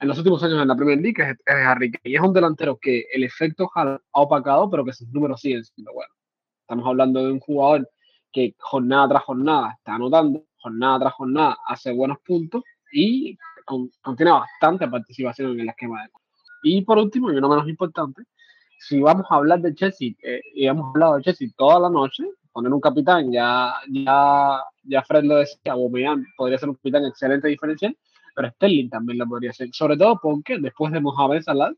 en 0.01 0.09
los 0.09 0.17
últimos 0.17 0.43
años 0.43 0.63
en 0.63 0.69
la 0.69 0.77
Premier 0.77 0.99
League, 0.99 1.23
es, 1.23 1.37
es 1.45 1.67
Harry 1.67 1.91
Kane. 1.91 2.11
Y 2.11 2.17
es 2.17 2.23
un 2.23 2.33
delantero 2.33 2.79
que 2.79 3.05
el 3.13 3.23
efecto 3.23 3.71
ha 3.75 4.01
opacado, 4.13 4.71
pero 4.71 4.85
que 4.85 4.95
sus 4.95 5.09
números 5.09 5.43
siguen 5.43 5.63
siendo 5.63 5.93
buenos. 5.93 6.17
Estamos 6.63 6.87
hablando 6.87 7.23
de 7.23 7.33
un 7.33 7.41
jugador 7.41 7.89
que 8.33 8.55
jornada 8.59 9.09
tras 9.09 9.25
jornada 9.25 9.75
está 9.77 9.97
anotando, 9.97 10.47
jornada 10.59 11.01
tras 11.01 11.15
jornada 11.15 11.57
hace 11.67 11.93
buenos 11.93 12.19
puntos 12.21 12.63
y 12.93 13.37
con, 13.67 13.91
contiene 14.01 14.33
bastante 14.33 14.89
participación 14.89 15.53
en 15.53 15.61
el 15.61 15.69
esquema 15.69 16.03
de 16.03 16.09
y 16.63 16.83
por 16.83 16.99
último, 16.99 17.31
y 17.33 17.41
no 17.41 17.49
menos 17.49 17.69
importante, 17.69 18.23
si 18.79 19.01
vamos 19.01 19.27
a 19.31 19.37
hablar 19.37 19.61
de 19.61 19.75
Chelsea, 19.75 20.13
eh, 20.23 20.41
y 20.55 20.67
hemos 20.67 20.89
hablado 20.95 21.17
de 21.17 21.23
Chelsea 21.23 21.49
toda 21.57 21.79
la 21.81 21.91
noche, 21.91 22.25
poner 22.53 22.73
un 22.73 22.81
capitán, 22.81 23.31
ya, 23.31 23.75
ya, 23.91 24.63
ya 24.85 25.03
Fred 25.03 25.25
lo 25.25 25.37
decía, 25.37 25.73
Aubameyang 25.73 26.25
podría 26.37 26.59
ser 26.59 26.71
un 26.71 26.77
capitán 26.77 27.05
excelente 27.05 27.49
diferencial, 27.49 27.97
pero 28.35 28.51
Sterling 28.51 28.89
también 28.89 29.19
lo 29.19 29.27
podría 29.27 29.53
ser, 29.53 29.69
sobre 29.73 29.97
todo 29.97 30.19
porque 30.23 30.59
después 30.59 30.93
de 30.93 31.01
Mohamed 31.01 31.43
Salah, 31.43 31.73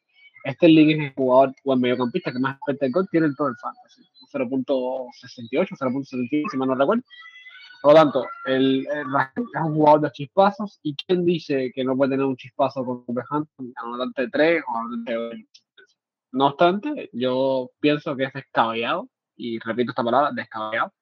Sterling 0.46 1.00
es 1.00 1.08
el 1.08 1.14
jugador 1.14 1.54
o 1.64 1.74
el 1.74 1.80
mediocampista 1.80 2.32
que 2.32 2.38
más 2.38 2.56
expecta 2.56 2.86
el 2.86 2.92
gol 2.92 3.08
tiene 3.10 3.26
en 3.26 3.34
todo 3.34 3.48
el 3.48 3.56
fantasy, 3.56 4.02
0.68, 4.32 5.68
0.75, 5.78 6.50
si 6.50 6.56
mal 6.56 6.68
no 6.68 6.74
recuerdo. 6.74 7.02
Por 7.82 7.94
lo 7.94 7.98
tanto, 7.98 8.26
el, 8.44 8.86
el 8.86 9.06
es 9.36 9.60
un 9.60 9.74
jugador 9.74 10.02
de 10.02 10.12
chispazos. 10.12 10.78
¿Y 10.84 10.94
quién 10.94 11.24
dice 11.24 11.72
que 11.74 11.82
no 11.82 11.96
puede 11.96 12.12
tener 12.12 12.24
un 12.24 12.36
chispazo 12.36 12.84
con 12.84 13.04
Wolverhampton? 13.06 13.72
Anotante 13.74 14.28
3 14.28 14.62
o 14.68 14.78
anotante 14.78 15.48
No 16.30 16.46
obstante, 16.46 17.10
yo 17.12 17.70
pienso 17.80 18.14
que 18.14 18.24
es 18.24 18.32
descabellado, 18.32 19.08
y 19.36 19.58
repito 19.58 19.90
esta 19.90 20.04
palabra, 20.04 20.30
descabellado, 20.32 20.92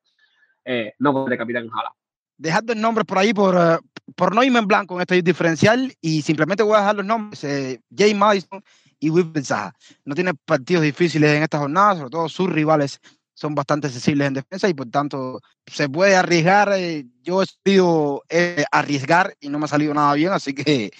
eh, 0.65 0.95
no 0.99 1.13
puede 1.13 1.37
capitán 1.37 1.65
en 1.65 1.71
Jala. 1.71 1.93
Dejando 2.39 2.73
el 2.73 2.81
nombre 2.81 3.05
por 3.05 3.19
ahí 3.19 3.35
por, 3.35 3.55
uh, 3.55 3.79
por 4.17 4.35
no 4.35 4.43
irme 4.43 4.61
en 4.61 4.67
blanco 4.67 4.95
en 4.95 5.03
este 5.03 5.21
diferencial 5.21 5.93
y 6.01 6.23
simplemente 6.23 6.63
voy 6.63 6.77
a 6.77 6.79
dejar 6.79 6.97
los 6.97 7.05
nombres. 7.05 7.45
Eh, 7.45 7.83
Jay 7.95 8.15
Madison 8.15 8.63
y 8.99 9.11
Will. 9.11 9.31
No 10.07 10.15
tiene 10.15 10.33
partidos 10.33 10.83
difíciles 10.83 11.31
en 11.37 11.43
esta 11.43 11.59
jornada, 11.59 11.97
sobre 11.97 12.11
todo 12.11 12.29
sus 12.31 12.51
rivales 12.51 13.01
son 13.41 13.55
bastante 13.55 13.87
accesibles 13.87 14.29
en 14.29 14.35
defensa 14.35 14.69
y 14.69 14.75
por 14.75 14.91
tanto 14.91 15.41
se 15.67 15.89
puede 15.89 16.15
arriesgar. 16.15 16.73
Eh, 16.75 17.07
yo 17.23 17.43
he 17.43 17.47
sido 17.65 18.23
eh, 18.29 18.65
arriesgar 18.71 19.35
y 19.41 19.49
no 19.49 19.59
me 19.59 19.65
ha 19.65 19.69
salido 19.69 19.95
nada 19.95 20.13
bien, 20.15 20.33
así 20.33 20.55
que 20.55 20.91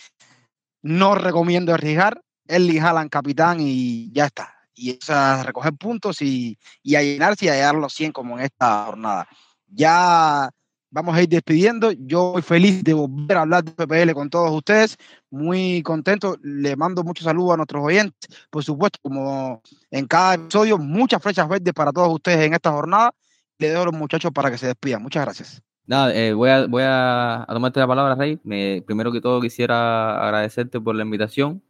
no 0.83 1.15
recomiendo 1.15 1.75
arriesgar. 1.75 2.23
Eli 2.47 2.79
Haaland 2.79 3.11
capitán 3.11 3.59
y 3.61 4.11
ya 4.13 4.27
está. 4.27 4.55
Y 4.75 4.93
es 4.93 5.11
a 5.11 5.43
recoger 5.43 5.75
puntos 5.75 6.23
y, 6.23 6.59
y 6.83 6.95
a 6.95 7.03
llenarse 7.03 7.45
y 7.45 7.49
a 7.49 7.55
llegar 7.55 7.75
los 7.75 7.93
100 7.93 8.13
como 8.13 8.39
en 8.39 8.47
esta 8.47 8.87
jornada. 8.87 9.29
Ya 9.67 10.51
vamos 10.91 11.15
a 11.15 11.23
ir 11.23 11.29
despidiendo. 11.29 11.93
Yo 11.93 12.33
soy 12.35 12.43
feliz 12.43 12.85
de 12.85 12.93
volver 12.95 13.37
a 13.37 13.43
hablar 13.43 13.65
de 13.65 13.73
PPL 13.73 14.13
con 14.13 14.29
todos 14.29 14.51
ustedes. 14.51 14.97
Muy 15.31 15.83
contento. 15.83 16.37
Le 16.43 16.77
mando 16.77 17.03
muchos 17.05 17.25
saludos 17.25 17.55
a 17.55 17.57
nuestros 17.57 17.85
oyentes. 17.85 18.29
Por 18.51 18.65
supuesto, 18.65 18.99
como 19.03 19.63
en 19.91 20.07
cada 20.07 20.35
episodio, 20.35 20.79
muchas 20.79 21.23
flechas 21.23 21.49
verdes 21.49 21.73
para 21.73 21.93
todos 21.93 22.13
ustedes 22.13 22.47
en 22.47 22.55
esta 22.55 22.71
jornada. 22.71 23.13
Le 23.59 23.69
dejo 23.69 23.83
a 23.83 23.87
los 23.87 23.95
muchachos 23.95 24.33
para 24.33 24.51
que 24.51 24.59
se 24.59 24.67
despidan. 24.67 25.03
Muchas 25.03 25.25
gracias. 25.25 25.63
Nada, 25.87 26.15
eh, 26.15 26.33
voy, 26.33 26.51
a, 26.51 26.67
voy 26.67 26.83
a, 26.87 27.45
tomarte 27.49 27.81
la 27.81 27.87
palabra, 27.87 28.15
Rey. 28.15 28.39
Me, 28.45 28.83
primero 28.87 29.11
que 29.11 29.21
todo 29.21 29.41
quisiera 29.41 30.23
agradecerte 30.23 30.81
por 30.81 30.95
la 30.95 31.03
invitación, 31.03 31.63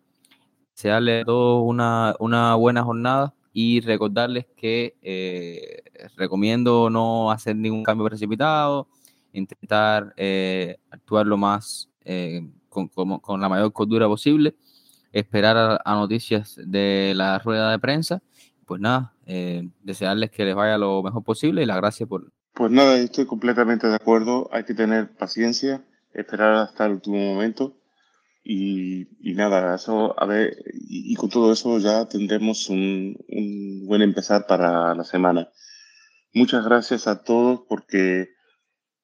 desearles 0.77 1.23
a 1.23 1.25
todos 1.25 1.63
una, 1.67 2.15
una 2.19 2.55
buena 2.55 2.83
jornada 2.83 3.35
y 3.53 3.81
recordarles 3.81 4.47
que 4.57 4.95
eh, 5.01 5.83
recomiendo 6.17 6.91
no 6.91 7.31
hacer 7.31 7.57
ningún 7.57 7.83
cambio 7.83 8.07
precipitado, 8.07 8.89
intentar 9.33 10.13
eh, 10.17 10.79
actuar 10.91 11.27
lo 11.27 11.37
más 11.37 11.89
eh, 12.05 12.43
con, 12.69 13.41
la 13.41 13.49
mayor 13.49 13.73
cordura 13.73 14.07
posible, 14.07 14.55
esperar 15.13 15.81
a, 15.85 15.95
noticias 15.95 16.59
de 16.65 17.13
la 17.15 17.39
rueda 17.39 17.71
de 17.71 17.79
prensa. 17.79 18.23
Pues 18.67 18.81
nada, 18.81 19.15
eh, 19.27 19.69
desearles 19.83 20.31
que 20.31 20.45
les 20.45 20.55
vaya 20.55 20.79
lo 20.79 21.03
mejor 21.03 21.25
posible 21.25 21.63
y 21.63 21.67
la 21.67 21.77
gracias 21.77 22.09
por... 22.09 22.33
Pues 22.55 22.71
nada, 22.71 22.97
estoy 22.99 23.27
completamente 23.27 23.89
de 23.89 23.95
acuerdo, 23.95 24.49
hay 24.53 24.65
que 24.65 24.75
tener 24.75 25.11
paciencia, 25.17 25.85
esperar 26.13 26.55
hasta 26.55 26.87
el 26.87 26.93
último 26.93 27.19
momento 27.19 27.77
y, 28.43 29.07
nada, 29.35 29.75
eso, 29.75 30.19
a 30.21 30.27
ver, 30.27 30.57
y, 30.73 31.13
y, 31.13 31.15
con 31.17 31.31
todo 31.31 31.53
eso 31.53 31.79
ya 31.79 32.07
tendremos 32.07 32.69
un, 32.69 33.17
un 33.29 33.87
buen 33.87 34.03
empezar 34.03 34.47
para 34.47 34.95
la 34.95 35.05
semana. 35.05 35.49
Muchas 36.33 36.65
gracias 36.65 37.07
a 37.07 37.23
todos 37.23 37.63
porque 37.69 38.29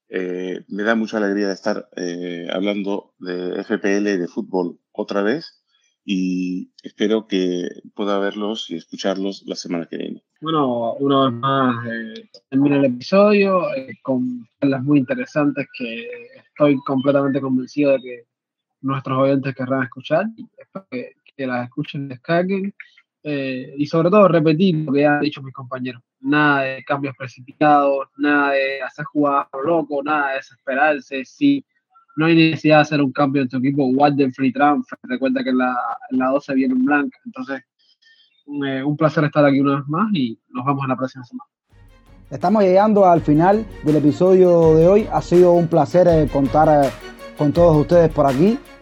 eh, 0.08 0.64
me 0.68 0.82
da 0.82 0.94
mucha 0.94 1.16
alegría 1.16 1.52
estar 1.52 1.88
eh, 1.96 2.48
hablando 2.52 3.14
de 3.18 3.62
FPL 3.64 4.18
de 4.18 4.28
fútbol 4.28 4.78
otra 4.92 5.22
vez 5.22 5.62
y 6.04 6.72
espero 6.84 7.26
que 7.26 7.68
pueda 7.94 8.18
verlos 8.18 8.70
y 8.70 8.76
escucharlos 8.76 9.42
la 9.46 9.56
semana 9.56 9.86
que 9.86 9.96
viene. 9.96 10.22
Bueno, 10.40 10.92
una 10.94 11.24
vez 11.24 11.32
más 11.32 11.86
eh, 11.88 12.30
termina 12.48 12.76
el 12.76 12.84
episodio 12.84 13.74
eh, 13.74 13.98
con 14.02 14.46
las 14.60 14.82
muy 14.84 15.00
interesantes 15.00 15.66
que 15.76 16.06
estoy 16.36 16.76
completamente 16.86 17.40
convencido 17.40 17.92
de 17.92 18.00
que 18.00 18.24
nuestros 18.82 19.18
oyentes 19.18 19.54
querrán 19.56 19.82
escuchar. 19.82 20.26
Espero 20.56 20.86
que, 20.90 21.12
que 21.36 21.46
las 21.46 21.64
escuchen, 21.64 22.08
descarguen 22.08 22.72
eh, 23.28 23.74
y 23.76 23.86
sobre 23.86 24.08
todo 24.08 24.28
repetir 24.28 24.76
lo 24.76 24.92
que 24.92 25.04
han 25.04 25.20
dicho 25.20 25.42
mis 25.42 25.52
compañeros. 25.52 26.00
Nada 26.20 26.60
de 26.60 26.84
cambios 26.84 27.16
precipitados, 27.16 28.06
nada 28.18 28.52
de 28.52 28.80
hacer 28.80 29.04
jugadas 29.06 29.48
loco, 29.64 30.00
nada 30.00 30.28
de 30.28 30.34
desesperarse. 30.36 31.24
Si 31.24 31.64
no 32.14 32.26
hay 32.26 32.36
necesidad 32.36 32.76
de 32.76 32.82
hacer 32.82 33.02
un 33.02 33.10
cambio 33.10 33.42
en 33.42 33.48
tu 33.48 33.56
equipo, 33.56 33.84
guarden 33.92 34.32
free 34.32 34.52
transfer. 34.52 34.96
Recuerda 35.02 35.42
que 35.42 35.50
en 35.50 35.58
la, 35.58 35.76
en 36.12 36.18
la 36.20 36.28
12 36.28 36.54
viene 36.54 36.74
en 36.74 36.84
blanco. 36.84 37.18
Entonces, 37.24 37.62
eh, 38.64 38.84
un 38.84 38.96
placer 38.96 39.24
estar 39.24 39.44
aquí 39.44 39.58
una 39.58 39.78
vez 39.78 39.88
más 39.88 40.08
y 40.12 40.38
nos 40.50 40.64
vemos 40.64 40.84
en 40.84 40.88
la 40.90 40.96
próxima 40.96 41.24
semana. 41.24 41.50
Estamos 42.30 42.62
llegando 42.62 43.06
al 43.06 43.22
final 43.22 43.66
del 43.82 43.96
episodio 43.96 44.76
de 44.76 44.86
hoy. 44.86 45.08
Ha 45.12 45.20
sido 45.20 45.50
un 45.50 45.66
placer 45.66 46.06
eh, 46.06 46.28
contar 46.32 46.68
eh, 46.68 46.90
con 47.36 47.52
todos 47.52 47.76
ustedes 47.76 48.08
por 48.08 48.26
aquí. 48.26 48.56